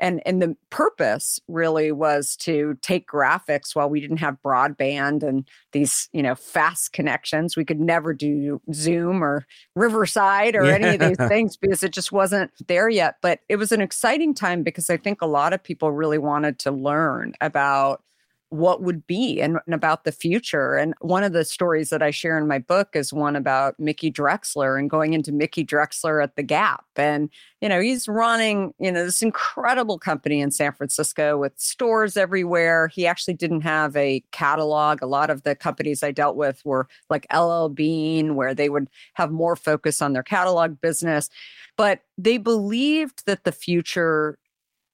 And 0.00 0.22
and 0.26 0.40
the 0.40 0.56
purpose 0.70 1.38
really 1.46 1.92
was 1.92 2.36
to 2.38 2.76
take 2.80 3.08
graphics 3.08 3.74
while 3.74 3.88
we 3.88 4.00
didn't 4.00 4.16
have 4.16 4.38
broadband 4.44 5.22
and 5.22 5.46
these, 5.72 6.08
you 6.12 6.22
know, 6.22 6.34
fast 6.34 6.92
connections. 6.92 7.56
We 7.56 7.64
could 7.64 7.80
never 7.80 8.14
do 8.14 8.60
Zoom 8.72 9.22
or 9.22 9.46
Riverside 9.76 10.56
or 10.56 10.64
any 10.64 10.94
of 10.94 11.00
these 11.00 11.16
things 11.28 11.56
because 11.56 11.82
it 11.82 11.92
just 11.92 12.12
wasn't 12.12 12.50
there 12.66 12.88
yet. 12.88 13.16
But 13.20 13.40
it 13.48 13.56
was 13.56 13.72
an 13.72 13.80
exciting 13.80 14.34
time 14.34 14.62
because 14.62 14.90
I 14.90 14.96
think 14.96 15.20
a 15.22 15.26
lot 15.26 15.52
of 15.52 15.62
people 15.62 15.92
really 15.92 16.18
wanted 16.18 16.58
to 16.60 16.70
learn 16.70 17.34
about 17.40 18.02
what 18.50 18.82
would 18.82 19.06
be 19.06 19.40
and, 19.40 19.58
and 19.64 19.74
about 19.74 20.02
the 20.02 20.10
future. 20.12 20.74
And 20.74 20.94
one 21.00 21.22
of 21.22 21.32
the 21.32 21.44
stories 21.44 21.90
that 21.90 22.02
I 22.02 22.10
share 22.10 22.36
in 22.36 22.48
my 22.48 22.58
book 22.58 22.90
is 22.94 23.12
one 23.12 23.36
about 23.36 23.78
Mickey 23.78 24.10
Drexler 24.10 24.76
and 24.76 24.90
going 24.90 25.14
into 25.14 25.30
Mickey 25.30 25.64
Drexler 25.64 26.22
at 26.22 26.34
the 26.34 26.42
Gap. 26.42 26.84
And, 26.96 27.30
you 27.60 27.68
know, 27.68 27.80
he's 27.80 28.08
running, 28.08 28.74
you 28.80 28.90
know, 28.90 29.04
this 29.04 29.22
incredible 29.22 30.00
company 30.00 30.40
in 30.40 30.50
San 30.50 30.72
Francisco 30.72 31.38
with 31.38 31.52
stores 31.58 32.16
everywhere. 32.16 32.88
He 32.88 33.06
actually 33.06 33.34
didn't 33.34 33.60
have 33.60 33.96
a 33.96 34.22
catalog. 34.32 35.00
A 35.00 35.06
lot 35.06 35.30
of 35.30 35.44
the 35.44 35.54
companies 35.54 36.02
I 36.02 36.10
dealt 36.10 36.34
with 36.34 36.60
were 36.64 36.88
like 37.08 37.32
LL 37.32 37.68
Bean, 37.68 38.34
where 38.34 38.52
they 38.52 38.68
would 38.68 38.90
have 39.14 39.30
more 39.30 39.54
focus 39.54 40.02
on 40.02 40.12
their 40.12 40.24
catalog 40.24 40.80
business. 40.80 41.30
But 41.76 42.00
they 42.18 42.36
believed 42.36 43.26
that 43.26 43.44
the 43.44 43.52
future 43.52 44.38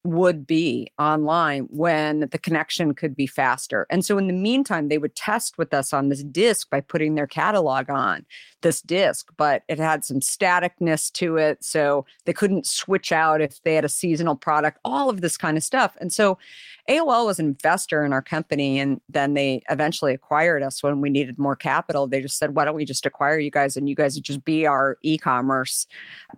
would 0.07 0.47
be 0.47 0.89
online 0.97 1.63
when 1.69 2.21
the 2.31 2.37
connection 2.37 2.93
could 2.93 3.13
be 3.13 3.27
faster. 3.27 3.85
And 3.89 4.05
so 4.05 4.17
in 4.17 4.27
the 4.27 4.33
meantime, 4.33 4.87
they 4.87 4.97
would 4.97 5.15
test 5.15 5.57
with 5.57 5.73
us 5.73 5.91
on 5.91 6.07
this 6.07 6.23
disk 6.23 6.69
by 6.69 6.79
putting 6.79 7.15
their 7.15 7.27
catalog 7.27 7.89
on 7.89 8.25
this 8.61 8.81
disk, 8.81 9.31
but 9.35 9.63
it 9.67 9.79
had 9.79 10.05
some 10.05 10.21
staticness 10.21 11.11
to 11.11 11.35
it. 11.35 11.63
So 11.63 12.05
they 12.23 12.31
couldn't 12.31 12.65
switch 12.65 13.11
out 13.11 13.41
if 13.41 13.61
they 13.63 13.75
had 13.75 13.83
a 13.83 13.89
seasonal 13.89 14.37
product, 14.37 14.79
all 14.85 15.09
of 15.09 15.19
this 15.19 15.35
kind 15.35 15.57
of 15.57 15.63
stuff. 15.63 15.97
And 15.99 16.11
so 16.11 16.37
AOL 16.89 17.25
was 17.25 17.37
an 17.37 17.47
investor 17.47 18.05
in 18.05 18.13
our 18.13 18.21
company. 18.21 18.79
And 18.79 19.01
then 19.09 19.33
they 19.33 19.61
eventually 19.69 20.13
acquired 20.13 20.63
us 20.63 20.81
when 20.81 21.01
we 21.01 21.09
needed 21.09 21.37
more 21.37 21.55
capital. 21.55 22.07
They 22.07 22.21
just 22.21 22.37
said, 22.37 22.55
why 22.55 22.63
don't 22.63 22.75
we 22.75 22.85
just 22.85 23.05
acquire 23.05 23.39
you 23.39 23.51
guys 23.51 23.75
and 23.75 23.89
you 23.89 23.95
guys 23.95 24.15
would 24.15 24.23
just 24.23 24.45
be 24.45 24.65
our 24.65 24.97
e 25.01 25.17
commerce 25.17 25.85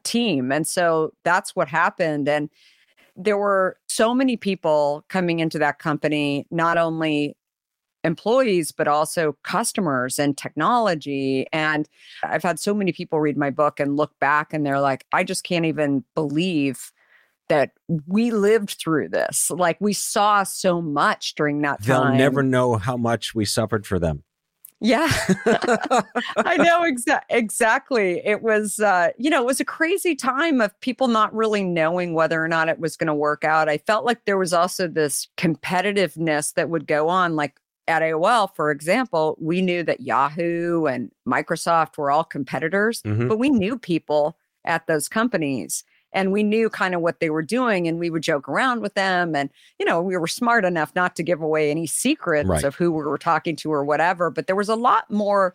team? 0.04 0.52
And 0.52 0.66
so 0.66 1.14
that's 1.24 1.56
what 1.56 1.68
happened. 1.68 2.28
And 2.28 2.50
there 3.20 3.38
were 3.38 3.78
so 3.88 4.16
many 4.16 4.38
people 4.38 5.04
coming 5.10 5.40
into 5.40 5.60
that 5.60 5.78
company, 5.78 6.48
not 6.50 6.78
only 6.78 7.36
employees, 8.06 8.72
but 8.72 8.88
also 8.88 9.38
customers 9.44 10.18
and 10.18 10.38
technology. 10.38 11.46
And 11.52 11.88
I've 12.24 12.44
had 12.44 12.60
so 12.60 12.74
many 12.74 12.94
people 12.94 13.20
read 13.20 13.38
my 13.38 13.50
book 13.50 13.80
and 13.80 13.98
look 13.98 14.18
back 14.20 14.54
and 14.54 14.66
they're 14.66 14.80
like, 14.80 15.06
I 15.12 15.26
just 15.26 15.44
can't 15.44 15.66
even 15.66 16.06
believe 16.16 16.94
that 17.50 17.72
we 18.08 18.32
lived 18.32 18.78
through 18.80 19.10
this. 19.10 19.52
Like 19.52 19.82
we 19.82 19.92
saw 19.92 20.44
so 20.44 20.82
much 20.82 21.36
during 21.36 21.62
that 21.64 21.84
time. 21.84 22.12
They'll 22.12 22.18
never 22.18 22.42
know 22.42 22.78
how 22.78 22.96
much 22.96 23.36
we 23.36 23.44
suffered 23.44 23.86
for 23.86 24.00
them. 24.00 24.24
Yeah. 24.82 25.10
I 26.38 26.56
know 26.58 26.82
exa- 26.84 27.22
exactly. 27.30 28.22
It 28.26 28.42
was, 28.42 28.80
uh, 28.80 29.10
you 29.18 29.30
know, 29.30 29.42
it 29.42 29.46
was 29.46 29.60
a 29.60 29.66
crazy 29.66 30.16
time 30.16 30.62
of 30.62 30.80
people 30.80 31.08
not 31.08 31.34
really 31.36 31.64
knowing 31.64 32.14
whether 32.14 32.44
or 32.44 32.48
not 32.48 32.70
it 32.70 32.80
was 32.80 32.96
going 32.96 33.08
to 33.08 33.14
work 33.14 33.44
out. 33.44 33.68
I 33.70 33.78
felt 33.80 34.06
like 34.06 34.24
there 34.26 34.38
was 34.38 34.54
also 34.54 34.88
this 34.88 35.28
competitiveness 35.38 36.54
that 36.54 36.70
would 36.70 36.88
go 36.88 37.10
on. 37.10 37.36
Like 37.36 37.60
at 37.88 38.02
AOL, 38.02 38.56
for 38.56 38.72
example, 38.72 39.36
we 39.40 39.62
knew 39.62 39.84
that 39.84 40.02
Yahoo 40.02 40.86
and 40.86 41.12
Microsoft 41.28 41.98
were 41.98 42.12
all 42.12 42.24
competitors, 42.24 43.02
Mhm. 43.02 43.28
but 43.28 43.38
we 43.40 43.50
knew 43.50 43.78
people 43.78 44.38
at 44.66 44.88
those 44.88 45.08
companies 45.10 45.84
and 46.12 46.32
we 46.32 46.44
knew 46.44 46.70
kind 46.70 46.96
of 46.96 47.02
what 47.02 47.20
they 47.20 47.30
were 47.30 47.42
doing 47.44 47.88
and 47.88 48.00
we 48.00 48.10
would 48.10 48.24
joke 48.24 48.48
around 48.50 48.82
with 48.82 48.94
them 48.96 49.36
and 49.36 49.50
you 49.80 49.86
know 49.86 50.02
we 50.02 50.18
were 50.18 50.28
smart 50.28 50.66
enough 50.66 50.92
not 50.96 51.16
to 51.16 51.24
give 51.24 51.42
away 51.42 51.70
any 51.72 51.86
secrets 51.88 52.48
Right. 52.50 52.64
of 52.64 52.76
who 52.76 52.92
we 52.92 53.04
were 53.04 53.18
talking 53.18 53.56
to 53.58 53.72
or 53.72 53.84
whatever 53.86 54.30
but 54.32 54.48
there 54.48 54.56
was 54.56 54.70
a 54.70 54.76
lot 54.76 55.10
more 55.12 55.54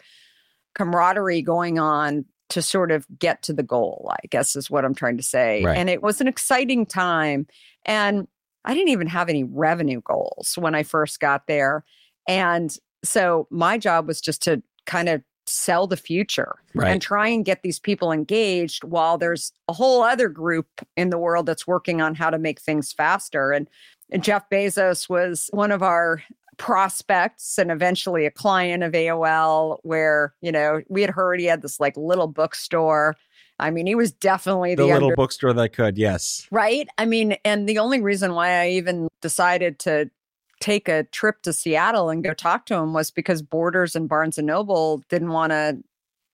camaraderie 0.74 1.42
going 1.42 1.78
on 1.78 2.24
to 2.50 2.60
sort 2.62 2.90
of 2.90 3.06
get 3.18 3.42
to 3.42 3.52
the 3.52 3.62
goal 3.62 4.10
i 4.12 4.26
guess 4.28 4.54
is 4.56 4.70
what 4.70 4.84
i'm 4.84 4.94
trying 4.94 5.16
to 5.16 5.22
say 5.22 5.62
Right. 5.64 5.76
and 5.76 5.88
it 5.88 6.02
was 6.02 6.20
an 6.20 6.28
exciting 6.28 6.84
time 6.86 7.46
and 7.84 8.26
i 8.64 8.74
didn't 8.74 8.88
even 8.90 9.06
have 9.08 9.28
any 9.28 9.44
revenue 9.44 10.00
goals 10.04 10.54
when 10.56 10.74
i 10.74 10.82
first 10.82 11.20
got 11.20 11.46
there 11.46 11.84
and 12.28 12.74
so 13.02 13.46
my 13.50 13.78
job 13.78 14.06
was 14.06 14.20
just 14.20 14.42
to 14.42 14.62
kind 14.86 15.08
of 15.08 15.22
sell 15.46 15.86
the 15.86 15.96
future 15.96 16.54
Right. 16.74 16.90
and 16.90 17.02
try 17.02 17.28
and 17.28 17.44
get 17.44 17.62
these 17.62 17.78
people 17.78 18.10
engaged 18.12 18.82
while 18.84 19.18
there's 19.18 19.52
a 19.68 19.72
whole 19.72 20.02
other 20.02 20.28
group 20.28 20.66
in 20.96 21.10
the 21.10 21.18
world 21.18 21.46
that's 21.46 21.66
working 21.66 22.00
on 22.00 22.14
how 22.14 22.30
to 22.30 22.38
make 22.38 22.60
things 22.60 22.92
faster. 22.92 23.52
And, 23.52 23.68
and 24.10 24.24
Jeff 24.24 24.48
Bezos 24.50 25.08
was 25.08 25.50
one 25.52 25.70
of 25.70 25.82
our 25.82 26.22
prospects 26.56 27.58
and 27.58 27.70
eventually 27.70 28.26
a 28.26 28.30
client 28.30 28.82
of 28.82 28.92
AOL, 28.92 29.78
where, 29.82 30.34
you 30.40 30.50
know, 30.52 30.80
we 30.88 31.00
had 31.02 31.10
heard 31.10 31.40
he 31.40 31.46
had 31.46 31.62
this 31.62 31.78
like 31.78 31.96
little 31.96 32.26
bookstore. 32.28 33.16
I 33.60 33.70
mean, 33.70 33.86
he 33.86 33.94
was 33.94 34.10
definitely 34.12 34.74
The 34.74 34.82
the, 34.82 34.86
little 34.92 35.08
under- 35.08 35.16
bookstore 35.16 35.52
that 35.52 35.72
could, 35.72 35.96
yes. 35.98 36.46
Right. 36.50 36.88
I 36.98 37.04
mean, 37.06 37.36
and 37.44 37.68
the 37.68 37.78
only 37.78 38.00
reason 38.00 38.34
why 38.34 38.60
I 38.62 38.68
even 38.70 39.08
decided 39.20 39.78
to 39.80 40.10
take 40.64 40.88
a 40.88 41.04
trip 41.04 41.42
to 41.42 41.52
Seattle 41.52 42.08
and 42.08 42.24
go 42.24 42.32
talk 42.32 42.64
to 42.66 42.74
him 42.74 42.94
was 42.94 43.10
because 43.10 43.42
Borders 43.42 43.94
and 43.94 44.08
Barnes 44.08 44.38
and 44.38 44.46
Noble 44.46 45.02
didn't 45.10 45.28
want 45.28 45.52
to 45.52 45.76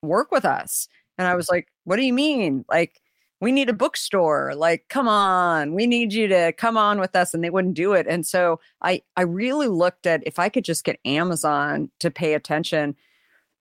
work 0.02 0.30
with 0.30 0.44
us. 0.44 0.86
And 1.18 1.26
I 1.26 1.34
was 1.34 1.48
like, 1.50 1.66
what 1.82 1.96
do 1.96 2.02
you 2.02 2.12
mean? 2.12 2.64
Like, 2.70 3.00
we 3.40 3.50
need 3.50 3.68
a 3.68 3.72
bookstore. 3.72 4.54
Like, 4.54 4.84
come 4.88 5.08
on, 5.08 5.74
we 5.74 5.84
need 5.84 6.12
you 6.12 6.28
to 6.28 6.52
come 6.52 6.76
on 6.76 7.00
with 7.00 7.16
us. 7.16 7.34
And 7.34 7.42
they 7.42 7.50
wouldn't 7.50 7.74
do 7.74 7.92
it. 7.92 8.06
And 8.06 8.24
so 8.24 8.60
I, 8.82 9.02
I 9.16 9.22
really 9.22 9.66
looked 9.66 10.06
at 10.06 10.22
if 10.24 10.38
I 10.38 10.48
could 10.48 10.64
just 10.64 10.84
get 10.84 11.00
Amazon 11.04 11.90
to 11.98 12.08
pay 12.08 12.34
attention, 12.34 12.94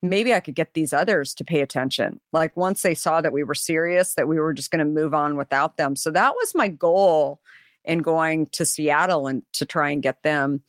maybe 0.03 0.35
I 0.35 0.39
could 0.39 0.55
get 0.55 0.75
these 0.75 0.93
others 0.93 1.33
to 1.33 1.43
pay 1.43 1.61
attention. 1.61 2.19
Like 2.31 2.55
once 2.55 2.83
they 2.83 2.93
saw 2.93 3.21
that 3.21 3.33
we 3.33 3.43
were 3.43 3.55
serious, 3.55 4.13
that 4.13 4.27
we 4.27 4.39
were 4.39 4.53
just 4.53 4.69
going 4.69 4.85
to 4.85 5.01
move 5.01 5.15
on 5.15 5.35
without 5.35 5.77
them. 5.77 5.95
So 5.95 6.11
that 6.11 6.35
was 6.35 6.53
my 6.53 6.67
goal 6.67 7.41
in 7.85 7.99
going 7.99 8.47
to 8.47 8.65
Seattle 8.65 9.27
and 9.27 9.43
to 9.53 9.65
try 9.65 9.89
and 9.89 10.01
get 10.01 10.23
them 10.23 10.61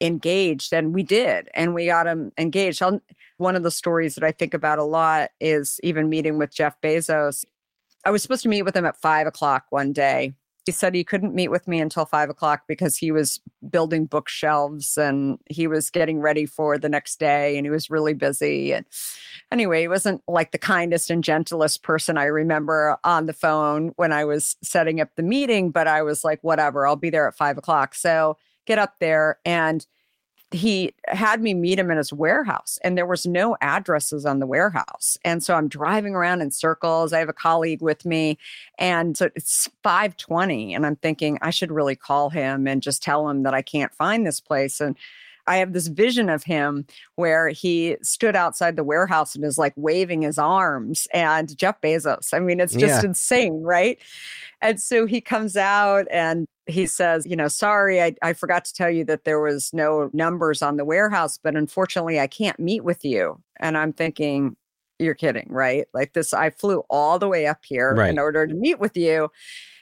engaged. 0.00 0.72
And 0.72 0.94
we 0.94 1.02
did, 1.02 1.48
and 1.54 1.74
we 1.74 1.86
got 1.86 2.04
them 2.04 2.32
engaged. 2.38 2.82
I'll, 2.82 3.00
one 3.36 3.56
of 3.56 3.62
the 3.62 3.70
stories 3.70 4.14
that 4.14 4.24
I 4.24 4.32
think 4.32 4.54
about 4.54 4.78
a 4.78 4.84
lot 4.84 5.30
is 5.40 5.80
even 5.82 6.08
meeting 6.08 6.38
with 6.38 6.54
Jeff 6.54 6.80
Bezos. 6.80 7.44
I 8.04 8.10
was 8.10 8.22
supposed 8.22 8.42
to 8.42 8.48
meet 8.48 8.62
with 8.62 8.76
him 8.76 8.86
at 8.86 9.00
five 9.00 9.26
o'clock 9.26 9.66
one 9.70 9.92
day. 9.92 10.34
He 10.68 10.72
said 10.72 10.94
he 10.94 11.02
couldn't 11.02 11.34
meet 11.34 11.48
with 11.48 11.66
me 11.66 11.80
until 11.80 12.04
five 12.04 12.28
o'clock 12.28 12.64
because 12.68 12.94
he 12.94 13.10
was 13.10 13.40
building 13.70 14.04
bookshelves 14.04 14.98
and 14.98 15.38
he 15.48 15.66
was 15.66 15.88
getting 15.88 16.20
ready 16.20 16.44
for 16.44 16.76
the 16.76 16.90
next 16.90 17.18
day 17.18 17.56
and 17.56 17.64
he 17.64 17.70
was 17.70 17.88
really 17.88 18.12
busy. 18.12 18.74
And 18.74 18.84
anyway, 19.50 19.80
he 19.80 19.88
wasn't 19.88 20.20
like 20.28 20.52
the 20.52 20.58
kindest 20.58 21.08
and 21.08 21.24
gentlest 21.24 21.82
person 21.82 22.18
I 22.18 22.24
remember 22.24 22.98
on 23.02 23.24
the 23.24 23.32
phone 23.32 23.92
when 23.96 24.12
I 24.12 24.26
was 24.26 24.56
setting 24.62 25.00
up 25.00 25.08
the 25.16 25.22
meeting, 25.22 25.70
but 25.70 25.88
I 25.88 26.02
was 26.02 26.22
like, 26.22 26.44
whatever, 26.44 26.86
I'll 26.86 26.96
be 26.96 27.08
there 27.08 27.26
at 27.26 27.34
five 27.34 27.56
o'clock. 27.56 27.94
So 27.94 28.36
get 28.66 28.78
up 28.78 28.98
there 28.98 29.38
and 29.46 29.86
he 30.50 30.94
had 31.08 31.42
me 31.42 31.52
meet 31.52 31.78
him 31.78 31.90
in 31.90 31.98
his 31.98 32.12
warehouse 32.12 32.78
and 32.82 32.96
there 32.96 33.06
was 33.06 33.26
no 33.26 33.56
addresses 33.60 34.24
on 34.24 34.38
the 34.38 34.46
warehouse 34.46 35.18
and 35.24 35.42
so 35.42 35.54
i'm 35.54 35.68
driving 35.68 36.14
around 36.14 36.40
in 36.40 36.50
circles 36.50 37.12
i 37.12 37.18
have 37.18 37.28
a 37.28 37.34
colleague 37.34 37.82
with 37.82 38.06
me 38.06 38.38
and 38.78 39.16
so 39.16 39.28
it's 39.36 39.68
520 39.82 40.74
and 40.74 40.86
i'm 40.86 40.96
thinking 40.96 41.38
i 41.42 41.50
should 41.50 41.70
really 41.70 41.96
call 41.96 42.30
him 42.30 42.66
and 42.66 42.82
just 42.82 43.02
tell 43.02 43.28
him 43.28 43.42
that 43.42 43.52
i 43.52 43.60
can't 43.60 43.94
find 43.94 44.26
this 44.26 44.40
place 44.40 44.80
and 44.80 44.96
I 45.48 45.56
have 45.56 45.72
this 45.72 45.86
vision 45.86 46.28
of 46.28 46.44
him 46.44 46.86
where 47.16 47.48
he 47.48 47.96
stood 48.02 48.36
outside 48.36 48.76
the 48.76 48.84
warehouse 48.84 49.34
and 49.34 49.44
is 49.44 49.56
like 49.56 49.72
waving 49.76 50.20
his 50.20 50.38
arms 50.38 51.08
and 51.14 51.56
Jeff 51.56 51.80
Bezos. 51.80 52.34
I 52.34 52.38
mean, 52.38 52.60
it's 52.60 52.74
just 52.74 53.02
yeah. 53.02 53.08
insane, 53.08 53.62
right? 53.62 53.98
And 54.60 54.78
so 54.80 55.06
he 55.06 55.22
comes 55.22 55.56
out 55.56 56.06
and 56.10 56.46
he 56.68 56.86
says, 56.86 57.26
you 57.26 57.34
know, 57.34 57.48
sorry, 57.48 58.02
I, 58.02 58.14
I 58.22 58.34
forgot 58.34 58.64
to 58.66 58.74
tell 58.74 58.90
you 58.90 59.04
that 59.04 59.24
there 59.24 59.40
was 59.40 59.70
no 59.72 60.10
numbers 60.12 60.60
on 60.60 60.76
the 60.76 60.84
warehouse, 60.84 61.38
but 61.42 61.56
unfortunately, 61.56 62.20
I 62.20 62.26
can't 62.26 62.60
meet 62.60 62.84
with 62.84 63.04
you. 63.04 63.42
And 63.58 63.76
I'm 63.76 63.92
thinking, 63.92 64.54
you're 64.98 65.14
kidding, 65.14 65.46
right? 65.48 65.86
Like 65.94 66.12
this, 66.12 66.34
I 66.34 66.50
flew 66.50 66.82
all 66.90 67.18
the 67.18 67.28
way 67.28 67.46
up 67.46 67.64
here 67.64 67.94
right. 67.94 68.10
in 68.10 68.18
order 68.18 68.46
to 68.46 68.54
meet 68.54 68.78
with 68.78 68.96
you. 68.96 69.30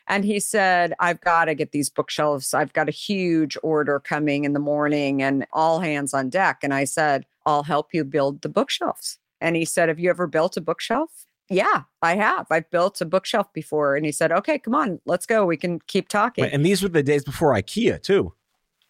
And 0.09 0.25
he 0.25 0.39
said, 0.39 0.95
I've 1.01 1.21
got 1.21 1.47
to 1.47 1.55
get 1.55 1.73
these 1.73 1.91
bookshelves. 1.91 2.55
I've 2.55 2.73
got 2.73 2.89
a 2.89 2.93
huge 2.93 3.59
order 3.63 3.99
coming 3.99 4.45
in 4.45 4.53
the 4.53 4.61
morning 4.61 5.23
and 5.23 5.47
all 5.53 5.81
hands 5.81 6.15
on 6.15 6.31
deck. 6.31 6.61
And 6.63 6.73
I 6.73 6.85
said, 6.85 7.27
I'll 7.45 7.65
help 7.65 7.93
you 7.93 8.05
build 8.05 8.43
the 8.43 8.49
bookshelves. 8.49 9.19
And 9.41 9.57
he 9.57 9.65
said, 9.65 9.89
Have 9.89 9.99
you 9.99 10.09
ever 10.11 10.29
built 10.29 10.57
a 10.57 10.61
bookshelf? 10.61 11.27
Yeah, 11.49 11.83
I 12.03 12.17
have. 12.17 12.47
I've 12.51 12.69
built 12.71 13.01
a 13.01 13.05
bookshelf 13.05 13.53
before. 13.53 13.95
And 13.95 14.05
he 14.05 14.13
said, 14.13 14.33
Okay, 14.33 14.59
come 14.59 14.75
on, 14.75 15.01
let's 15.07 15.27
go. 15.27 15.47
We 15.47 15.57
can 15.57 15.81
keep 15.87 16.09
talking. 16.09 16.45
And 16.45 16.65
these 16.65 16.83
were 16.83 16.89
the 16.89 17.03
days 17.03 17.25
before 17.25 17.53
IKEA, 17.55 18.03
too. 18.03 18.33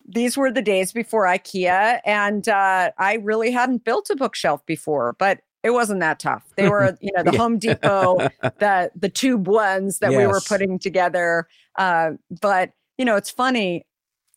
These 0.08 0.36
were 0.36 0.52
the 0.52 0.62
days 0.62 0.92
before 0.92 1.26
IKEA. 1.26 2.00
And 2.04 2.48
uh, 2.48 2.92
I 2.98 3.14
really 3.14 3.50
hadn't 3.50 3.84
built 3.84 4.08
a 4.10 4.16
bookshelf 4.16 4.64
before, 4.64 5.16
but 5.18 5.40
it 5.62 5.70
wasn't 5.70 6.00
that 6.00 6.18
tough. 6.18 6.44
They 6.56 6.68
were, 6.70 6.96
you 7.00 7.10
know, 7.14 7.22
the 7.22 7.32
yeah. 7.32 7.38
Home 7.38 7.58
Depot, 7.58 8.16
the 8.42 8.90
the 8.94 9.08
tube 9.08 9.48
ones 9.48 9.98
that 9.98 10.12
yes. 10.12 10.18
we 10.18 10.26
were 10.26 10.40
putting 10.40 10.78
together. 10.78 11.46
Uh, 11.76 12.12
but 12.40 12.70
you 12.98 13.04
know, 13.04 13.16
it's 13.16 13.30
funny. 13.30 13.84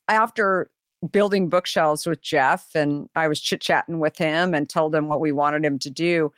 After 0.07 0.71
building 1.11 1.47
bookshelves 1.47 2.05
with 2.05 2.21
Jeff, 2.21 2.75
and 2.75 3.09
I 3.15 3.27
was 3.27 3.39
chit 3.39 3.61
chatting 3.61 3.99
with 3.99 4.17
him 4.17 4.53
and 4.53 4.67
told 4.67 4.93
him 4.93 5.07
what 5.07 5.21
we 5.21 5.31
wanted 5.31 5.63
him 5.63 5.79
to 5.79 5.89
do. 5.89 6.33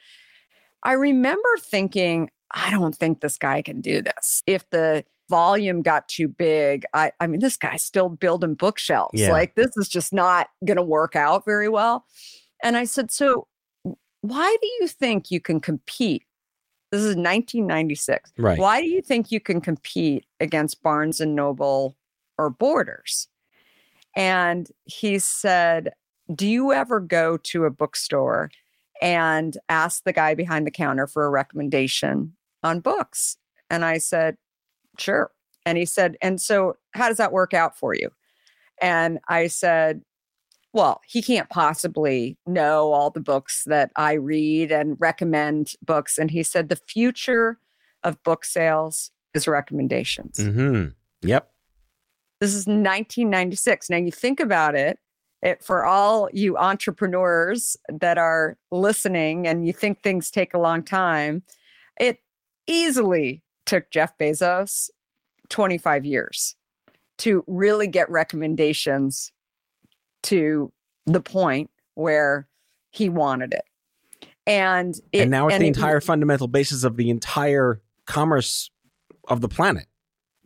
I 0.84 0.94
remember 0.94 1.50
thinking, 1.60 2.30
I 2.52 2.70
don't 2.72 2.96
think 2.96 3.22
this 3.22 3.38
guy 3.38 3.62
can 3.62 3.82
do 3.82 4.02
this. 4.02 4.42
If 4.46 4.70
the 4.70 5.06
volume 5.30 5.82
got 5.82 6.08
too 6.08 6.28
big, 6.28 6.84
I, 6.94 7.12
I 7.20 7.28
mean, 7.28 7.40
this 7.40 7.58
guy's 7.58 7.84
still 7.84 8.10
building 8.10 8.56
bookshelves. 8.56 9.20
Yeah. 9.20 9.32
Like, 9.32 9.56
this 9.56 9.72
is 9.78 9.88
just 9.88 10.12
not 10.14 10.50
going 10.66 10.78
to 10.78 10.84
work 10.84 11.16
out 11.16 11.46
very 11.46 11.70
well. 11.70 12.06
And 12.64 12.78
I 12.78 12.86
said, 12.86 13.12
So, 13.12 13.48
why 14.22 14.56
do 14.62 14.68
you 14.80 14.88
think 14.88 15.32
you 15.32 15.40
can 15.40 15.60
compete? 15.60 16.24
This 16.92 17.02
is 17.02 17.16
1996. 17.16 18.34
Right. 18.38 18.60
Why 18.60 18.82
do 18.82 18.88
you 18.88 19.02
think 19.02 19.32
you 19.32 19.40
can 19.40 19.62
compete 19.62 20.26
against 20.40 20.84
Barnes 20.84 21.22
and 21.22 21.36
Noble 21.36 21.96
or 22.38 22.50
Borders? 22.50 23.30
And 24.16 24.70
he 24.84 25.20
said, 25.20 25.94
Do 26.34 26.48
you 26.48 26.74
ever 26.74 27.00
go 27.00 27.38
to 27.38 27.64
a 27.64 27.70
bookstore 27.72 28.52
and 29.02 29.58
asked 29.70 30.06
the 30.06 30.14
guy 30.14 30.36
behind 30.36 30.66
the 30.68 30.72
counter 30.72 31.08
for 31.08 31.26
a 31.26 31.30
recommendation 31.30 32.34
on 32.64 32.80
books? 32.80 33.38
And 33.70 33.84
I 33.84 33.98
said, 33.98 34.38
Sure. 34.98 35.32
And 35.66 35.78
he 35.78 35.86
said, 35.86 36.18
And 36.22 36.40
so 36.40 36.76
how 36.94 37.08
does 37.08 37.18
that 37.18 37.32
work 37.32 37.54
out 37.54 37.78
for 37.78 37.94
you? 37.96 38.10
And 38.82 39.20
I 39.28 39.48
said, 39.48 40.02
well, 40.74 41.02
he 41.06 41.22
can't 41.22 41.50
possibly 41.50 42.38
know 42.48 42.94
all 42.94 43.10
the 43.10 43.20
books 43.20 43.64
that 43.66 43.92
I 43.96 44.14
read 44.14 44.72
and 44.72 44.96
recommend 45.00 45.74
books. 45.82 46.18
And 46.18 46.32
he 46.32 46.44
said 46.44 46.70
the 46.70 46.78
future 46.78 47.60
of 48.04 48.22
book 48.24 48.46
sales 48.46 49.12
is 49.34 49.48
recommendations. 49.48 50.38
Mm-hmm. 50.38 50.90
Yep. 51.28 51.52
This 52.40 52.52
is 52.52 52.66
1996. 52.66 53.90
Now 53.90 53.98
you 53.98 54.12
think 54.12 54.40
about 54.40 54.76
it, 54.76 54.98
it, 55.42 55.64
for 55.64 55.86
all 55.86 56.30
you 56.34 56.58
entrepreneurs 56.58 57.76
that 57.90 58.18
are 58.18 58.58
listening 58.72 59.48
and 59.48 59.66
you 59.66 59.74
think 59.74 60.02
things 60.02 60.30
take 60.30 60.54
a 60.54 60.60
long 60.60 60.84
time, 60.84 61.44
it 62.00 62.20
easily 62.68 63.42
took 63.66 63.90
Jeff 63.90 64.18
Bezos 64.18 64.90
25 65.50 66.06
years 66.06 66.56
to 67.18 67.44
really 67.48 67.88
get 67.88 68.10
recommendations 68.10 69.32
to 70.24 70.72
the 71.06 71.22
point 71.22 71.70
where 71.96 72.48
he 72.92 73.10
wanted 73.10 73.54
it. 73.54 73.64
And 74.48 74.96
it, 75.12 75.22
and 75.22 75.32
now 75.32 75.48
it's 75.48 75.56
and 75.56 75.62
the 75.62 75.68
it, 75.68 75.76
entire 75.76 76.02
fundamental 76.02 76.48
basis 76.48 76.84
of 76.84 76.98
the 76.98 77.10
entire 77.10 77.82
commerce 78.06 78.70
of 79.28 79.42
the 79.42 79.48
planet. 79.48 79.88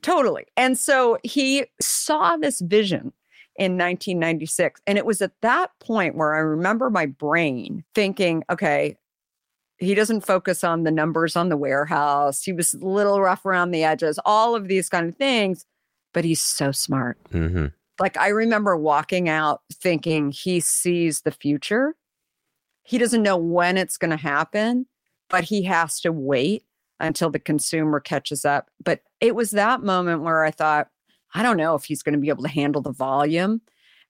Totally. 0.02 0.46
And 0.58 0.78
so 0.78 1.18
he 1.24 1.66
saw 1.82 2.38
this 2.38 2.62
vision 2.62 3.14
in 3.58 3.74
1996. 3.78 4.82
And 4.86 4.98
it 4.98 5.06
was 5.06 5.22
at 5.22 5.32
that 5.42 5.72
point 5.80 6.16
where 6.16 6.36
I 6.36 6.40
remember 6.40 6.90
my 6.90 7.06
brain 7.06 7.84
thinking, 7.94 8.44
okay, 8.50 8.98
he 9.78 9.96
doesn't 9.96 10.26
focus 10.26 10.64
on 10.64 10.84
the 10.84 10.92
numbers 10.92 11.36
on 11.36 11.50
the 11.50 11.58
warehouse. 11.58 12.44
He 12.44 12.54
was 12.54 12.74
a 12.74 12.86
little 12.86 13.22
rough 13.22 13.46
around 13.46 13.72
the 13.72 13.84
edges, 13.84 14.20
all 14.26 14.56
of 14.56 14.68
these 14.68 14.90
kind 14.90 15.08
of 15.10 15.16
things, 15.16 15.66
but 16.14 16.26
he's 16.26 16.42
so 16.42 16.72
smart. 16.72 17.18
Mm-hmm. 17.32 17.68
Like 18.00 18.18
I 18.18 18.30
remember 18.30 18.76
walking 18.76 19.30
out 19.30 19.62
thinking 19.72 20.32
he 20.32 20.60
sees 20.60 21.22
the 21.22 21.32
future. 21.32 21.96
He 22.84 22.98
doesn't 22.98 23.24
know 23.24 23.38
when 23.38 23.78
it's 23.78 23.98
going 23.98 24.12
to 24.12 24.18
happen, 24.18 24.86
but 25.30 25.46
he 25.46 25.64
has 25.64 26.00
to 26.02 26.12
wait 26.12 26.64
until 27.00 27.30
the 27.30 27.40
consumer 27.40 28.00
catches 28.00 28.46
up. 28.46 28.70
But 28.84 29.02
it 29.20 29.36
was 29.36 29.52
that 29.52 29.82
moment 29.82 30.24
where 30.24 30.44
I 30.44 30.52
thought, 30.52 30.90
I 31.36 31.44
don't 31.44 31.58
know 31.58 31.76
if 31.76 31.84
he's 31.84 32.02
going 32.02 32.14
to 32.14 32.20
be 32.20 32.30
able 32.30 32.44
to 32.44 32.50
handle 32.50 32.82
the 32.82 32.92
volume, 32.92 33.62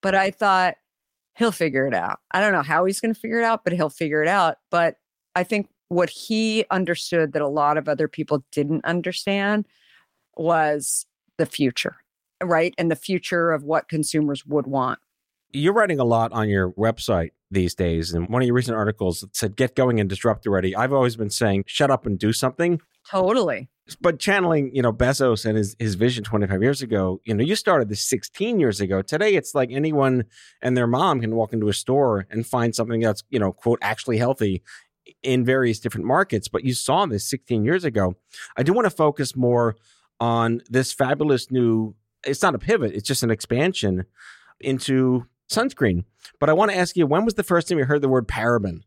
but 0.01 0.15
I 0.15 0.31
thought 0.31 0.75
he'll 1.37 1.51
figure 1.51 1.85
it 1.85 1.93
out. 1.93 2.19
I 2.31 2.39
don't 2.39 2.53
know 2.53 2.63
how 2.63 2.85
he's 2.85 3.01
going 3.01 3.13
to 3.13 3.19
figure 3.19 3.39
it 3.39 3.43
out, 3.43 3.65
but 3.65 3.73
he'll 3.73 3.89
figure 3.89 4.21
it 4.21 4.29
out. 4.29 4.57
But 4.71 4.95
I 5.35 5.43
think 5.43 5.67
what 5.89 6.09
he 6.09 6.63
understood 6.71 7.33
that 7.33 7.41
a 7.41 7.47
lot 7.47 7.77
of 7.77 7.89
other 7.89 8.07
people 8.07 8.45
didn't 8.53 8.85
understand 8.85 9.65
was 10.37 11.05
the 11.37 11.45
future 11.45 11.97
right? 12.43 12.73
And 12.77 12.91
the 12.91 12.95
future 12.95 13.51
of 13.51 13.63
what 13.63 13.89
consumers 13.89 14.45
would 14.45 14.67
want. 14.67 14.99
You're 15.51 15.73
writing 15.73 15.99
a 15.99 16.03
lot 16.03 16.33
on 16.33 16.49
your 16.49 16.71
website 16.71 17.31
these 17.49 17.75
days. 17.75 18.13
And 18.13 18.27
one 18.27 18.41
of 18.41 18.45
your 18.45 18.55
recent 18.55 18.75
articles 18.75 19.25
said, 19.33 19.55
get 19.55 19.75
going 19.75 19.99
and 19.99 20.09
disrupt 20.09 20.45
already. 20.45 20.75
I've 20.75 20.93
always 20.93 21.15
been 21.15 21.29
saying, 21.29 21.63
shut 21.67 21.91
up 21.91 22.05
and 22.05 22.19
do 22.19 22.33
something. 22.33 22.81
Totally. 23.09 23.69
But 24.01 24.19
channeling, 24.19 24.71
you 24.73 24.81
know, 24.81 24.91
Bezos 24.91 25.45
and 25.45 25.57
his, 25.57 25.75
his 25.77 25.93
vision 25.93 26.23
25 26.23 26.63
years 26.63 26.81
ago, 26.81 27.21
you 27.23 27.35
know, 27.35 27.43
you 27.43 27.55
started 27.55 27.87
this 27.87 28.01
16 28.01 28.59
years 28.59 28.81
ago. 28.81 29.03
Today, 29.03 29.35
it's 29.35 29.53
like 29.53 29.69
anyone 29.71 30.25
and 30.61 30.75
their 30.75 30.87
mom 30.87 31.21
can 31.21 31.35
walk 31.35 31.53
into 31.53 31.69
a 31.69 31.73
store 31.73 32.25
and 32.31 32.47
find 32.47 32.73
something 32.73 32.99
that's, 33.01 33.23
you 33.29 33.37
know, 33.37 33.51
quote, 33.51 33.77
actually 33.83 34.17
healthy 34.17 34.63
in 35.21 35.45
various 35.45 35.79
different 35.79 36.07
markets. 36.07 36.47
But 36.47 36.63
you 36.63 36.73
saw 36.73 37.05
this 37.05 37.29
16 37.29 37.63
years 37.63 37.83
ago. 37.83 38.15
I 38.57 38.63
do 38.63 38.73
want 38.73 38.85
to 38.85 38.89
focus 38.89 39.35
more 39.35 39.75
on 40.19 40.61
this 40.69 40.91
fabulous 40.91 41.51
new 41.51 41.95
it's 42.25 42.41
not 42.41 42.55
a 42.55 42.59
pivot, 42.59 42.93
it's 42.93 43.07
just 43.07 43.23
an 43.23 43.31
expansion 43.31 44.05
into 44.59 45.25
sunscreen. 45.49 46.05
But 46.39 46.49
I 46.49 46.53
want 46.53 46.71
to 46.71 46.77
ask 46.77 46.97
you, 46.97 47.07
when 47.07 47.25
was 47.25 47.35
the 47.35 47.43
first 47.43 47.67
time 47.67 47.77
you 47.77 47.85
heard 47.85 48.01
the 48.01 48.09
word 48.09 48.27
paraben? 48.27 48.81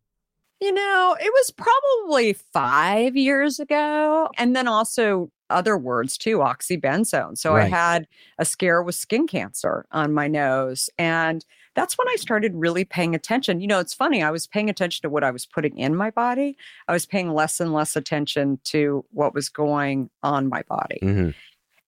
You 0.60 0.72
know, 0.72 1.16
it 1.20 1.32
was 1.32 1.52
probably 1.52 2.32
five 2.32 3.16
years 3.16 3.60
ago. 3.60 4.28
And 4.36 4.56
then 4.56 4.66
also 4.66 5.30
other 5.50 5.78
words 5.78 6.18
too, 6.18 6.38
oxybenzone. 6.38 7.38
So 7.38 7.54
Right. 7.54 7.64
I 7.64 7.68
had 7.68 8.06
a 8.38 8.44
scare 8.44 8.82
with 8.82 8.94
skin 8.96 9.26
cancer 9.26 9.86
on 9.92 10.12
my 10.12 10.26
nose. 10.28 10.90
And 10.98 11.44
that's 11.74 11.96
when 11.96 12.08
I 12.08 12.16
started 12.16 12.52
really 12.54 12.84
paying 12.84 13.14
attention. 13.14 13.60
You 13.60 13.68
know, 13.68 13.78
it's 13.78 13.94
funny, 13.94 14.22
I 14.22 14.30
was 14.30 14.46
paying 14.46 14.68
attention 14.68 15.02
to 15.02 15.08
what 15.08 15.24
I 15.24 15.30
was 15.30 15.46
putting 15.46 15.78
in 15.78 15.94
my 15.94 16.10
body. 16.10 16.56
I 16.88 16.92
was 16.92 17.06
paying 17.06 17.32
less 17.32 17.60
and 17.60 17.72
less 17.72 17.94
attention 17.96 18.58
to 18.64 19.04
what 19.10 19.32
was 19.32 19.48
going 19.48 20.10
on 20.22 20.48
my 20.48 20.62
body. 20.62 20.98
Mhm. 21.02 21.34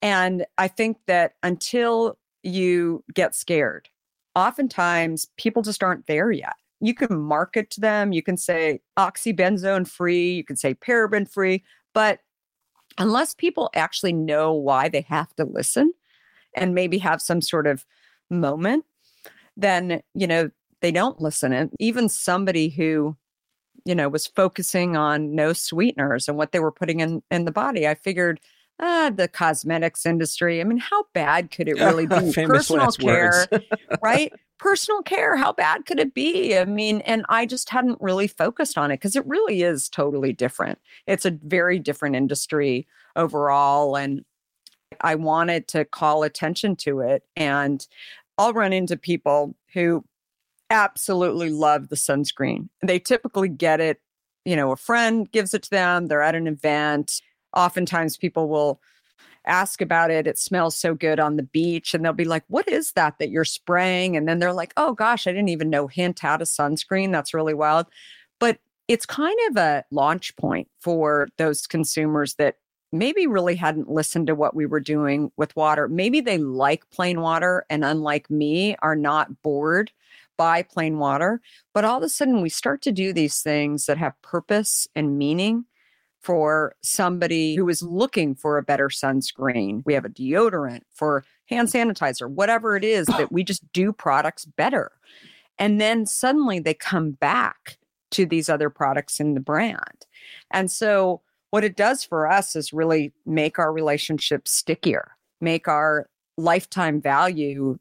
And 0.01 0.47
I 0.57 0.69
think 0.69 0.99
that 1.07 1.35
until 1.43 2.17
you 2.43 3.05
get 3.13 3.35
scared, 3.35 3.91
oftentimes 4.35 5.27
people 5.37 5.61
just 5.61 5.83
aren't 5.83 6.07
there 6.07 6.31
yet. 6.31 6.55
You 6.81 6.95
can 6.95 7.21
market 7.21 7.71
to 7.71 7.81
them, 7.81 8.13
you 8.13 8.23
can 8.23 8.37
say 8.37 8.81
oxybenzone 8.99 9.87
free, 9.87 10.33
you 10.33 10.45
can 10.45 10.57
say 10.57 10.75
paraben 10.75 11.31
free, 11.31 11.63
but 11.95 12.21
unless 12.99 13.35
people 13.35 13.71
actually 13.75 14.13
know 14.13 14.53
why 14.53 14.89
they 14.89 15.03
have 15.03 15.35
to 15.37 15.45
listen 15.45 15.93
and 16.55 16.75
maybe 16.75 16.99
have 16.99 17.23
some 17.23 17.41
sort 17.41 17.67
of 17.67 17.85
moment, 18.31 18.85
then, 19.57 20.03
you 20.15 20.27
know, 20.27 20.51
they 20.81 20.91
don't 20.91 21.21
listen. 21.21 21.53
And 21.53 21.71
even 21.79 22.09
somebody 22.09 22.69
who, 22.71 23.17
you 23.85 23.95
know, 23.95 24.09
was 24.09 24.27
focusing 24.27 24.97
on 24.97 25.35
no 25.35 25.53
sweeteners 25.53 26.29
and 26.29 26.37
what 26.37 26.53
they 26.53 26.61
were 26.61 26.73
putting 26.73 27.01
in 27.01 27.23
in 27.31 27.45
the 27.45 27.53
body, 27.53 27.87
I 27.87 27.95
figured, 27.95 28.41
ah, 28.81 29.11
the 29.15 29.29
cosmetics 29.29 30.07
industry. 30.07 30.61
I 30.61 30.65
mean, 30.65 30.79
how 30.79 31.05
bad 31.13 31.51
could 31.51 31.69
it 31.69 31.75
really 31.75 32.07
be? 32.07 32.33
Personal 32.33 32.91
care, 32.93 33.47
right? 34.03 34.33
Personal 34.59 35.03
care, 35.03 35.37
how 35.37 35.53
bad 35.53 35.87
could 35.87 35.99
it 35.99 36.15
be? 36.15 36.57
I 36.57 36.65
mean, 36.65 37.01
and 37.03 37.25
I 37.29 37.47
just 37.47 37.71
hadn't 37.71 37.99
really 38.01 38.27
focused 38.27 38.77
on 38.77 38.91
it 38.91 38.97
because 38.97 39.17
it 39.17 39.27
really 39.27 39.63
is 39.63 39.89
totally 39.89 40.33
different. 40.33 40.79
It's 41.07 41.25
a 41.25 41.31
very 41.31 41.79
different 41.79 42.17
industry 42.17 42.87
overall. 43.17 43.97
And 43.97 44.25
I 45.01 45.15
wanted 45.15 45.69
to 45.69 45.85
call 45.85 46.23
attention 46.23 46.77
to 46.77 47.01
it. 47.01 47.23
And 47.37 47.87
I'll 48.39 48.53
run 48.53 48.73
into 48.73 48.97
people 48.97 49.55
who 49.73 50.05
absolutely 50.71 51.51
love 51.51 51.89
the 51.89 51.97
sunscreen. 51.97 52.69
They 52.83 52.99
typically 52.99 53.49
get 53.49 53.81
it, 53.81 54.01
you 54.45 54.57
know, 54.57 54.73
a 54.73 54.77
friend 54.77 55.31
gives 55.31 55.53
it 55.53 55.65
to 55.65 55.71
them, 55.71 56.07
they're 56.07 56.23
at 56.23 56.35
an 56.35 56.47
event. 56.47 57.21
Oftentimes 57.55 58.17
people 58.17 58.49
will 58.49 58.81
ask 59.47 59.81
about 59.81 60.11
it. 60.11 60.27
It 60.27 60.39
smells 60.39 60.77
so 60.77 60.95
good 60.95 61.19
on 61.19 61.37
the 61.37 61.43
beach. 61.43 61.95
And 61.95 62.05
they'll 62.05 62.13
be 62.13 62.25
like, 62.25 62.45
What 62.49 62.69
is 62.69 62.93
that 62.93 63.19
that 63.19 63.31
you're 63.31 63.45
spraying? 63.45 64.17
And 64.17 64.29
then 64.29 64.39
they're 64.39 64.53
like, 64.53 64.73
Oh 64.77 64.93
gosh, 64.93 65.27
I 65.27 65.33
didn't 65.33 65.49
even 65.49 65.71
know 65.71 65.87
hint 65.87 66.21
had 66.21 66.43
a 66.43 66.45
sunscreen. 66.45 67.13
That's 67.13 67.35
really 67.35 67.55
wild. 67.55 67.87
But 68.39 68.59
it's 68.89 69.07
kind 69.07 69.39
of 69.49 69.57
a 69.57 69.85
launch 69.91 70.37
point 70.37 70.69
for 70.81 71.29
those 71.37 71.67
consumers 71.67 72.35
that 72.35 72.57
maybe 72.93 73.27
really 73.27 73.55
hadn't 73.55 73.89
listened 73.89 74.27
to 74.27 74.35
what 74.35 74.55
we 74.55 74.67
were 74.67 74.81
doing 74.81 75.31
with 75.37 75.55
water. 75.55 75.87
Maybe 75.89 76.21
they 76.21 76.39
like 76.39 76.91
plain 76.91 77.21
water 77.21 77.65
and, 77.71 77.85
unlike 77.85 78.29
me, 78.31 78.75
are 78.83 78.97
not 78.97 79.43
bored 79.43 79.93
by 80.37 80.63
plain 80.63 80.99
water. 80.99 81.41
But 81.73 81.85
all 81.85 81.99
of 81.99 82.03
a 82.03 82.09
sudden, 82.09 82.43
we 82.43 82.49
start 82.49 82.83
to 82.83 82.93
do 82.93 83.13
these 83.13 83.43
things 83.43 83.87
that 83.87 83.99
have 83.99 84.21
purpose 84.23 84.89
and 84.97 85.17
meaning 85.17 85.67
for 86.21 86.75
somebody 86.83 87.55
who 87.55 87.69
is 87.69 87.83
looking 87.83 88.35
for 88.35 88.59
a 88.59 88.63
better 88.63 88.89
sunscreen. 88.89 89.83
We 89.87 89.95
have 89.95 90.05
a 90.05 90.11
deodorant 90.11 90.83
for 90.93 91.25
hand 91.49 91.69
sanitizer, 91.69 92.29
whatever 92.31 92.77
it 92.77 92.85
is 92.85 93.09
oh. 93.09 93.17
that 93.17 93.33
we 93.33 93.43
just 93.43 93.71
do 93.73 93.93
products 93.93 94.45
better. 94.45 94.93
And 95.59 95.81
then 95.81 96.07
suddenly 96.07 96.59
they 96.59 96.75
come 96.75 97.13
back 97.13 97.79
to 98.13 98.27
these 98.27 98.49
other 98.49 98.71
products 98.71 99.21
in 99.21 99.35
the 99.35 99.41
brand. 99.41 100.07
And 100.51 100.71
so, 100.71 101.23
what 101.51 101.65
it 101.65 101.77
does 101.77 102.05
for 102.05 102.31
us 102.31 102.55
is 102.55 102.73
really 102.73 103.13
make 103.27 103.59
our 103.59 103.73
relationship 103.73 104.47
stickier, 104.47 105.13
make 105.41 105.67
our 105.67 106.09
lifetime 106.37 107.01
value 107.01 107.79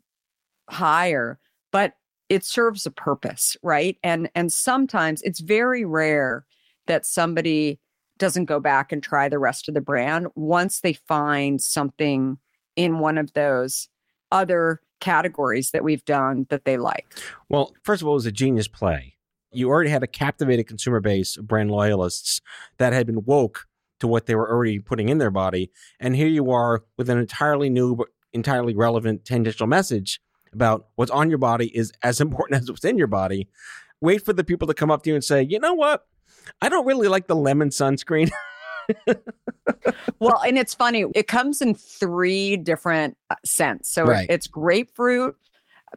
higher, 0.70 1.40
but 1.72 1.94
it 2.30 2.44
serves 2.44 2.86
a 2.86 2.92
purpose, 2.92 3.56
right? 3.62 3.98
And 4.04 4.30
and 4.34 4.52
sometimes 4.52 5.22
it's 5.22 5.40
very 5.40 5.86
rare 5.86 6.46
that 6.88 7.06
somebody 7.06 7.80
doesn't 8.20 8.46
go 8.46 8.60
back 8.60 8.92
and 8.92 9.02
try 9.02 9.28
the 9.28 9.40
rest 9.40 9.68
of 9.68 9.74
the 9.74 9.82
brand 9.82 10.28
once 10.36 10.82
they 10.82 10.94
find 10.94 11.62
something 11.62 12.38
in 12.76 13.00
one 13.00 13.18
of 13.18 13.34
those 13.34 13.90
other 14.32 14.82
categories 15.00 15.72
that 15.72 15.84
we've 15.84 16.06
done 16.06 16.46
that 16.50 16.66
they 16.66 16.78
like. 16.78 17.08
Well, 17.48 17.74
first 17.84 18.02
of 18.02 18.08
all, 18.08 18.14
it 18.14 18.16
was 18.16 18.26
a 18.26 18.32
genius 18.32 18.68
play. 18.68 19.16
You 19.52 19.70
already 19.70 19.90
had 19.90 20.04
a 20.04 20.08
captivated 20.08 20.68
consumer 20.68 21.00
base 21.00 21.38
of 21.38 21.48
brand 21.48 21.72
loyalists 21.72 22.42
that 22.78 22.94
had 22.94 23.08
been 23.08 23.24
woke 23.26 23.66
to 24.00 24.08
what 24.08 24.28
they 24.28 24.36
were 24.36 24.50
already 24.50 24.80
putting 24.80 25.10
in 25.10 25.18
their 25.18 25.32
body. 25.32 25.72
And 26.00 26.16
here 26.16 26.28
you 26.28 26.52
are 26.52 26.84
with 26.98 27.10
an 27.10 27.18
entirely 27.18 27.70
new, 27.70 27.96
but 27.96 28.08
entirely 28.32 28.76
relevant 28.76 29.26
tangential 29.26 29.68
message 29.68 30.22
about 30.54 30.88
what's 30.96 31.12
on 31.12 31.30
your 31.30 31.38
body 31.38 31.76
is 31.76 31.92
as 32.04 32.22
important 32.22 32.62
as 32.62 32.70
what's 32.70 32.86
in 32.86 32.98
your 32.98 33.08
body. 33.08 33.50
Wait 34.02 34.24
for 34.24 34.34
the 34.34 34.44
people 34.44 34.68
to 34.68 34.74
come 34.74 34.92
up 34.92 35.04
to 35.04 35.10
you 35.10 35.16
and 35.16 35.24
say, 35.24 35.42
you 35.42 35.60
know 35.60 35.74
what? 35.74 36.06
I 36.62 36.70
don't 36.70 36.86
really 36.86 37.08
like 37.08 37.28
the 37.28 37.36
lemon 37.36 37.70
sunscreen. 37.70 38.30
well, 40.20 40.42
and 40.46 40.58
it's 40.58 40.74
funny, 40.74 41.06
it 41.16 41.28
comes 41.28 41.62
in 41.62 41.76
three 41.76 42.58
different 42.58 43.18
uh, 43.30 43.36
scents. 43.46 43.90
So 43.90 44.04
Right. 44.06 44.28
it's 44.30 44.48
grapefruit, 44.48 45.36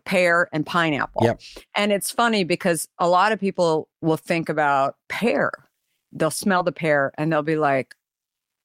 pear, 0.04 0.48
and 0.52 0.64
pineapple. 0.66 1.24
Yep. 1.24 1.40
And 1.74 1.92
it's 1.92 2.10
funny 2.10 2.44
because 2.44 2.88
a 2.98 3.08
lot 3.08 3.32
of 3.32 3.40
people 3.40 3.88
will 4.00 4.16
think 4.16 4.48
about 4.48 4.96
pear. 5.08 5.50
They'll 6.12 6.30
smell 6.30 6.62
the 6.62 6.72
pear 6.72 7.12
and 7.16 7.32
they'll 7.32 7.42
be 7.42 7.56
like, 7.56 7.94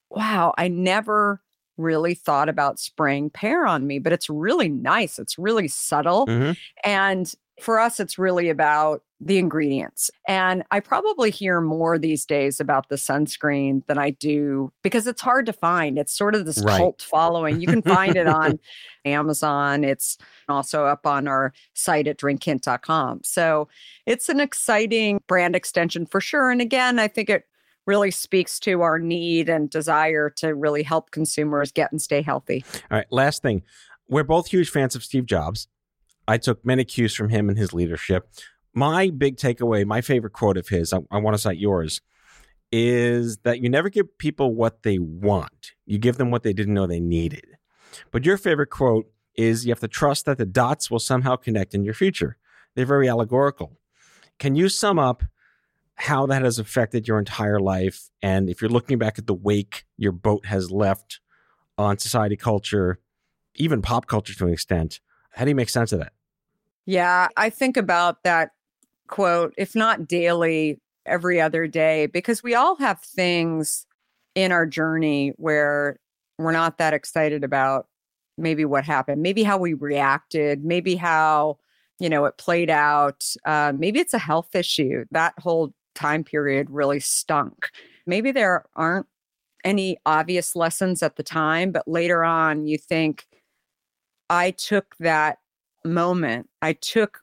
wow, 0.10 0.54
I 0.58 0.68
never 0.68 1.42
really 1.78 2.14
thought 2.14 2.50
about 2.50 2.80
spraying 2.80 3.30
pear 3.30 3.66
on 3.66 3.88
me, 3.88 4.00
but 4.00 4.14
it's 4.14 4.30
really 4.30 4.70
nice. 4.70 5.20
It's 5.20 5.38
really 5.38 5.68
subtle. 5.68 6.26
Mhm. 6.28 6.58
And 6.84 7.32
for 7.62 7.80
us, 7.80 8.00
it's 8.00 8.20
really 8.20 8.50
about 8.50 9.02
the 9.20 9.40
ingredients. 9.40 10.12
And 10.28 10.64
I 10.70 10.80
probably 10.80 11.32
hear 11.32 11.60
more 11.60 11.98
these 11.98 12.24
days 12.24 12.60
about 12.60 12.90
the 12.90 12.98
sunscreen 12.98 13.84
than 13.88 13.98
I 13.98 14.12
do 14.12 14.72
because 14.84 15.08
it's 15.08 15.22
hard 15.22 15.48
to 15.48 15.54
find. 15.54 15.98
It's 15.98 16.16
sort 16.16 16.36
of 16.36 16.46
this 16.46 16.62
Right. 16.64 16.78
cult 16.78 17.02
following. 17.02 17.60
You 17.60 17.66
can 17.68 17.82
find 17.82 18.16
it 18.16 18.28
on 18.28 18.60
Amazon. 19.06 19.84
It's 19.84 20.20
also 20.48 20.86
up 20.86 21.08
on 21.08 21.28
our 21.28 21.52
site 21.74 22.08
at 22.08 22.18
drinkhint.com. 22.20 23.22
So 23.24 23.68
it's 24.06 24.30
an 24.30 24.40
exciting 24.40 25.20
brand 25.28 25.56
extension 25.56 26.06
for 26.06 26.22
sure. 26.22 26.52
And 26.52 26.62
again, 26.62 27.00
I 27.00 27.08
think 27.08 27.30
it 27.32 27.46
really 27.88 28.12
speaks 28.12 28.60
to 28.60 28.82
our 28.82 29.00
need 29.00 29.50
and 29.50 29.70
desire 29.70 30.30
to 30.30 30.54
really 30.54 30.84
help 30.84 31.10
consumers 31.10 31.72
get 31.72 31.92
and 31.92 32.02
stay 32.02 32.22
healthy. 32.22 32.64
All 32.92 32.98
right, 32.98 33.08
last 33.10 33.42
thing. 33.42 33.64
We're 34.10 34.24
both 34.24 34.48
huge 34.48 34.70
fans 34.70 34.96
of 34.96 35.04
Steve 35.04 35.26
Jobs. 35.26 35.68
I 36.28 36.38
took 36.38 36.64
many 36.66 36.84
cues 36.84 37.16
from 37.16 37.30
him 37.30 37.50
and 37.50 37.58
his 37.58 37.74
leadership. 37.74 38.30
My 38.74 39.10
big 39.10 39.38
takeaway, 39.38 39.86
my 39.86 40.02
favorite 40.02 40.34
quote 40.34 40.58
of 40.58 40.68
his, 40.68 40.94
I, 40.94 41.00
I 41.10 41.18
want 41.18 41.36
to 41.36 41.42
cite 41.42 41.58
yours, 41.58 42.02
is 42.72 43.38
that 43.40 43.62
you 43.62 43.70
never 43.70 43.90
give 43.90 44.18
people 44.18 44.54
what 44.54 44.84
they 44.84 45.00
want. 45.00 45.72
You 45.86 45.98
give 45.98 46.18
them 46.18 46.30
what 46.30 46.44
they 46.44 46.54
didn't 46.54 46.74
know 46.74 46.86
they 46.86 47.00
needed. 47.00 47.46
But 48.12 48.26
your 48.26 48.38
favorite 48.38 48.70
quote 48.70 49.10
is 49.36 49.66
you 49.66 49.72
have 49.72 49.80
to 49.80 49.88
trust 49.88 50.26
that 50.26 50.38
the 50.38 50.46
dots 50.46 50.92
will 50.92 51.00
somehow 51.00 51.38
connect 51.38 51.74
in 51.74 51.84
your 51.84 51.94
future. 51.94 52.38
They're 52.76 52.86
very 52.86 53.08
allegorical. 53.08 53.78
Can 54.38 54.56
you 54.56 54.68
sum 54.70 55.00
up 55.00 55.24
how 55.98 56.26
that 56.28 56.44
has 56.44 56.60
affected 56.60 57.08
your 57.08 57.20
entire 57.20 57.60
life? 57.60 58.10
And 58.22 58.50
if 58.50 58.62
you're 58.62 58.70
looking 58.70 58.98
back 58.98 59.20
at 59.20 59.28
the 59.28 59.34
wake 59.34 59.86
your 59.98 60.12
boat 60.12 60.46
has 60.46 60.72
left 60.72 61.20
on 61.78 61.98
society 61.98 62.38
culture, 62.38 63.00
even 63.56 63.82
pop 63.82 64.08
culture 64.08 64.34
to 64.34 64.46
an 64.48 64.54
extent, 64.54 65.00
how 65.32 65.44
do 65.44 65.50
you 65.50 65.56
make 65.56 65.70
sense 65.70 65.92
of 65.92 66.00
that? 66.00 66.14
Yeah, 66.86 67.28
I 67.36 67.50
think 67.50 67.78
about 67.78 68.24
that 68.24 68.52
quote, 69.08 69.54
if 69.58 69.76
not 69.76 70.08
daily, 70.08 70.80
every 71.08 71.40
other 71.42 71.68
day, 71.68 72.06
because 72.06 72.44
we 72.44 72.54
all 72.54 72.76
have 72.76 73.00
things 73.02 73.86
in 74.36 74.52
our 74.52 74.66
journey 74.66 75.34
where 75.38 76.00
we're 76.38 76.52
not 76.52 76.78
that 76.78 76.94
excited 76.94 77.44
about 77.44 77.88
maybe 78.38 78.66
what 78.66 78.84
happened, 78.84 79.22
maybe 79.22 79.44
how 79.44 79.58
we 79.58 79.74
reacted, 79.74 80.64
maybe 80.64 80.96
how, 80.96 81.58
you 82.00 82.10
know, 82.10 82.26
it 82.26 82.38
played 82.38 82.70
out. 82.70 83.26
Uh, 83.46 83.74
maybe 83.76 84.00
it's 84.00 84.14
a 84.14 84.20
health 84.20 84.54
issue. 84.54 85.06
That 85.12 85.34
whole 85.40 85.74
time 85.98 86.24
period 86.24 86.70
really 86.70 87.00
stunk. 87.00 87.70
Maybe 88.06 88.32
there 88.32 88.66
aren't 88.76 89.08
any 89.64 89.98
obvious 90.06 90.56
lessons 90.56 91.04
at 91.04 91.18
the 91.18 91.24
time, 91.24 91.72
but 91.72 91.88
later 91.88 92.24
on, 92.24 92.68
you 92.68 92.78
think, 92.78 93.26
I 94.30 94.52
took 94.52 94.96
that 95.00 95.40
moment, 95.84 96.50
I 96.62 96.74
took 96.74 97.20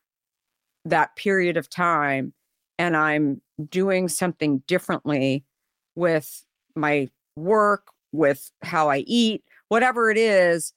that 0.85 1.16
period 1.16 1.57
of 1.57 1.70
time, 1.70 2.35
and 2.79 2.97
I'm 2.97 3.41
doing 3.70 4.09
something 4.09 4.62
differently 4.66 5.45
with 5.95 6.45
my 6.75 7.09
work, 7.37 7.87
with 8.12 8.51
how 8.62 8.91
I 8.91 9.05
eat, 9.07 9.45
whatever 9.68 10.11
it 10.11 10.18
is, 10.18 10.72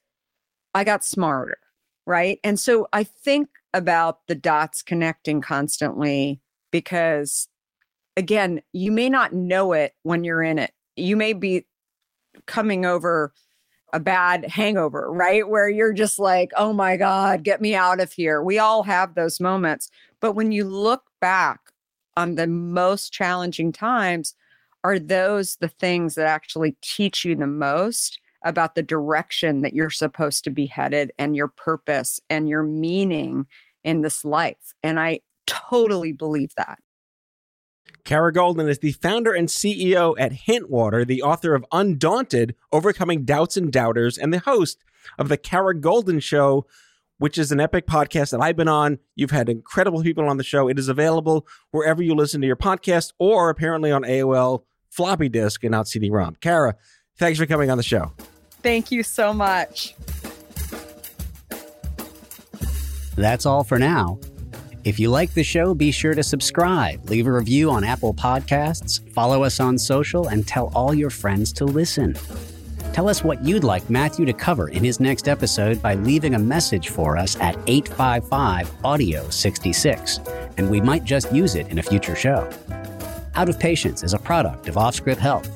I 0.74 0.84
got 0.84 1.04
smarter. 1.04 1.58
Right. 2.06 2.40
And 2.44 2.58
so 2.58 2.88
I 2.94 3.04
think 3.04 3.50
about 3.74 4.28
the 4.28 4.36
dots 4.36 4.82
connecting 4.82 5.42
constantly 5.42 6.40
because, 6.72 7.50
again, 8.18 8.62
you 8.74 8.92
may 8.92 9.10
not 9.10 9.32
know 9.32 9.72
it 9.72 9.94
when 10.04 10.26
you're 10.26 10.44
in 10.44 10.60
it. 10.60 10.72
You 10.98 11.16
may 11.16 11.32
be 11.34 11.66
coming 12.48 12.86
over 12.86 13.32
a 13.94 14.00
bad 14.00 14.46
hangover, 14.50 15.10
right? 15.10 15.48
Where 15.48 15.70
you're 15.70 15.94
just 15.94 16.20
like, 16.20 16.52
oh 16.58 16.74
my 16.74 16.98
God, 16.98 17.44
get 17.44 17.62
me 17.62 17.74
out 17.76 18.02
of 18.02 18.12
here. 18.12 18.44
We 18.44 18.60
all 18.60 18.84
have 18.84 19.16
those 19.16 19.40
moments. 19.40 19.90
But 20.20 20.34
when 20.34 20.52
you 20.52 20.66
look 20.66 21.04
back 21.22 21.60
on 22.18 22.36
the 22.36 22.48
most 22.48 23.14
challenging 23.14 23.72
times, 23.72 24.36
are 24.84 25.00
those 25.00 25.58
the 25.58 25.68
things 25.68 26.16
that 26.16 26.28
actually 26.28 26.76
teach 26.82 27.24
you 27.24 27.36
the 27.36 27.48
most 27.48 28.20
about 28.44 28.76
the 28.76 28.84
direction 28.84 29.62
that 29.62 29.74
you're 29.74 29.90
supposed 29.90 30.44
to 30.44 30.50
be 30.50 30.66
headed 30.66 31.12
and 31.18 31.36
your 31.36 31.48
purpose 31.48 32.20
and 32.30 32.50
your 32.50 32.64
meaning 32.64 33.46
in 33.84 34.02
this 34.02 34.26
life? 34.26 34.74
And 34.84 35.00
I 35.00 35.22
totally 35.46 36.12
believe 36.12 36.52
that. 36.58 36.80
Kara 38.08 38.32
Goldin 38.32 38.70
is 38.70 38.80
the 38.80 38.94
founder 38.94 39.34
and 39.34 39.50
CEO 39.50 40.16
at 40.18 40.32
Hintwater, 40.32 41.06
the 41.06 41.22
author 41.22 41.54
of 41.54 41.66
Undaunted, 41.74 42.56
Overcoming 42.72 43.26
Doubts 43.26 43.58
and 43.58 43.70
Doubters, 43.70 44.18
and 44.18 44.34
the 44.34 44.40
host 44.40 44.82
of 45.20 45.28
The 45.28 45.36
Kara 45.36 45.76
Goldin 45.76 46.24
Show, 46.24 46.66
which 47.18 47.38
is 47.38 47.52
an 47.52 47.60
epic 47.60 47.86
podcast 47.86 48.32
that 48.32 48.40
I've 48.40 48.56
been 48.56 48.70
on. 48.70 49.00
You've 49.16 49.32
had 49.32 49.50
incredible 49.50 50.02
people 50.04 50.30
on 50.30 50.38
the 50.38 50.46
show. 50.46 50.70
It 50.70 50.80
is 50.80 50.88
available 50.88 51.46
wherever 51.72 52.02
you 52.02 52.16
listen 52.16 52.40
to 52.40 52.48
your 52.48 52.56
podcast 52.56 53.12
or 53.20 53.50
apparently 53.50 53.92
on 53.92 54.04
AOL 54.04 54.64
floppy 54.90 55.28
disk 55.28 55.66
and 55.66 55.72
not 55.74 55.90
CD 55.90 56.10
ROM. 56.10 56.38
Kara, 56.40 56.78
thanks 57.18 57.38
for 57.38 57.46
coming 57.46 57.70
on 57.70 57.76
the 57.76 57.84
show. 57.84 58.14
Thank 58.64 58.90
you 58.90 59.04
so 59.04 59.34
much. 59.34 59.96
That's 63.18 63.46
all 63.46 63.66
for 63.66 63.78
now. 63.78 64.22
If 64.88 65.02
you 65.02 65.10
like 65.10 65.34
the 65.34 65.44
show, 65.44 65.74
be 65.76 65.92
sure 65.92 66.14
to 66.14 66.24
subscribe, 66.24 67.10
leave 67.10 67.28
a 67.28 67.32
review 67.34 67.70
on 67.70 67.84
Apple 67.84 68.14
Podcasts, 68.14 69.06
follow 69.12 69.44
us 69.44 69.60
on 69.60 69.78
social, 69.78 70.30
and 70.30 70.48
tell 70.48 70.72
all 70.74 70.94
your 70.94 71.10
friends 71.10 71.52
to 71.54 71.66
listen. 71.66 72.16
Tell 72.94 73.10
us 73.10 73.22
what 73.22 73.44
you'd 73.44 73.66
like 73.66 73.90
Matthew 73.90 74.24
to 74.24 74.32
cover 74.32 74.70
in 74.70 74.86
his 74.86 75.02
next 75.02 75.28
episode 75.28 75.82
by 75.82 75.96
leaving 75.96 76.36
a 76.36 76.40
message 76.40 76.88
for 76.88 77.18
us 77.18 77.36
at 77.42 77.58
855 77.68 78.72
Audio 78.86 79.30
66, 79.30 80.22
and 80.56 80.70
we 80.70 80.80
might 80.80 81.04
just 81.04 81.34
use 81.34 81.56
it 81.56 81.68
in 81.68 81.80
a 81.80 81.84
future 81.84 82.16
show. 82.16 82.50
Out 83.36 83.50
of 83.50 83.60
Patients 83.60 84.04
is 84.04 84.14
a 84.14 84.20
product 84.20 84.70
of 84.70 84.76
OffScrip 84.76 85.18
Health. 85.18 85.52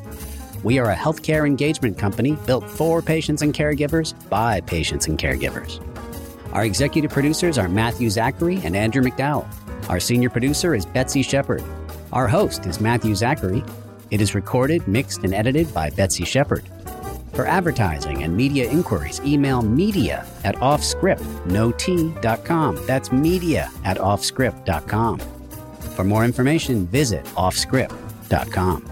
We 0.61 0.77
are 0.77 0.91
a 0.91 0.95
healthcare 0.95 1.47
engagement 1.47 1.97
company 1.97 2.37
built 2.45 2.69
for 2.69 3.01
patients 3.01 3.43
and 3.43 3.53
caregivers 3.53 4.13
by 4.29 4.59
patients 4.59 5.07
and 5.07 5.17
caregivers. 5.17 5.79
Our 6.53 6.65
executive 6.65 7.11
producers 7.11 7.57
are 7.57 7.69
Matthew 7.69 8.09
Zachary 8.09 8.59
and 8.63 8.75
Andrew 8.75 9.01
McDowell. 9.01 9.47
Our 9.89 9.99
senior 9.99 10.29
producer 10.29 10.75
is 10.75 10.85
Betsy 10.85 11.21
Shepard. 11.21 11.63
Our 12.11 12.27
host 12.27 12.65
is 12.65 12.81
Matthew 12.81 13.15
Zachary. 13.15 13.63
It 14.09 14.19
is 14.19 14.35
recorded, 14.35 14.85
mixed, 14.87 15.23
and 15.23 15.33
edited 15.33 15.73
by 15.73 15.89
Betsy 15.91 16.25
Shepard. 16.25 16.67
For 17.33 17.45
advertising 17.45 18.23
and 18.23 18.35
media 18.35 18.69
inquiries, 18.69 19.21
email 19.21 19.61
media 19.61 20.27
at 20.43 20.55
offscrip.com. 20.57 22.85
That's 22.85 23.11
media 23.11 23.71
at 23.85 23.97
offscrip.com. 23.97 25.19
For 25.95 26.03
more 26.03 26.25
information, 26.25 26.85
visit 26.87 27.23
offscrip.com. 27.25 28.90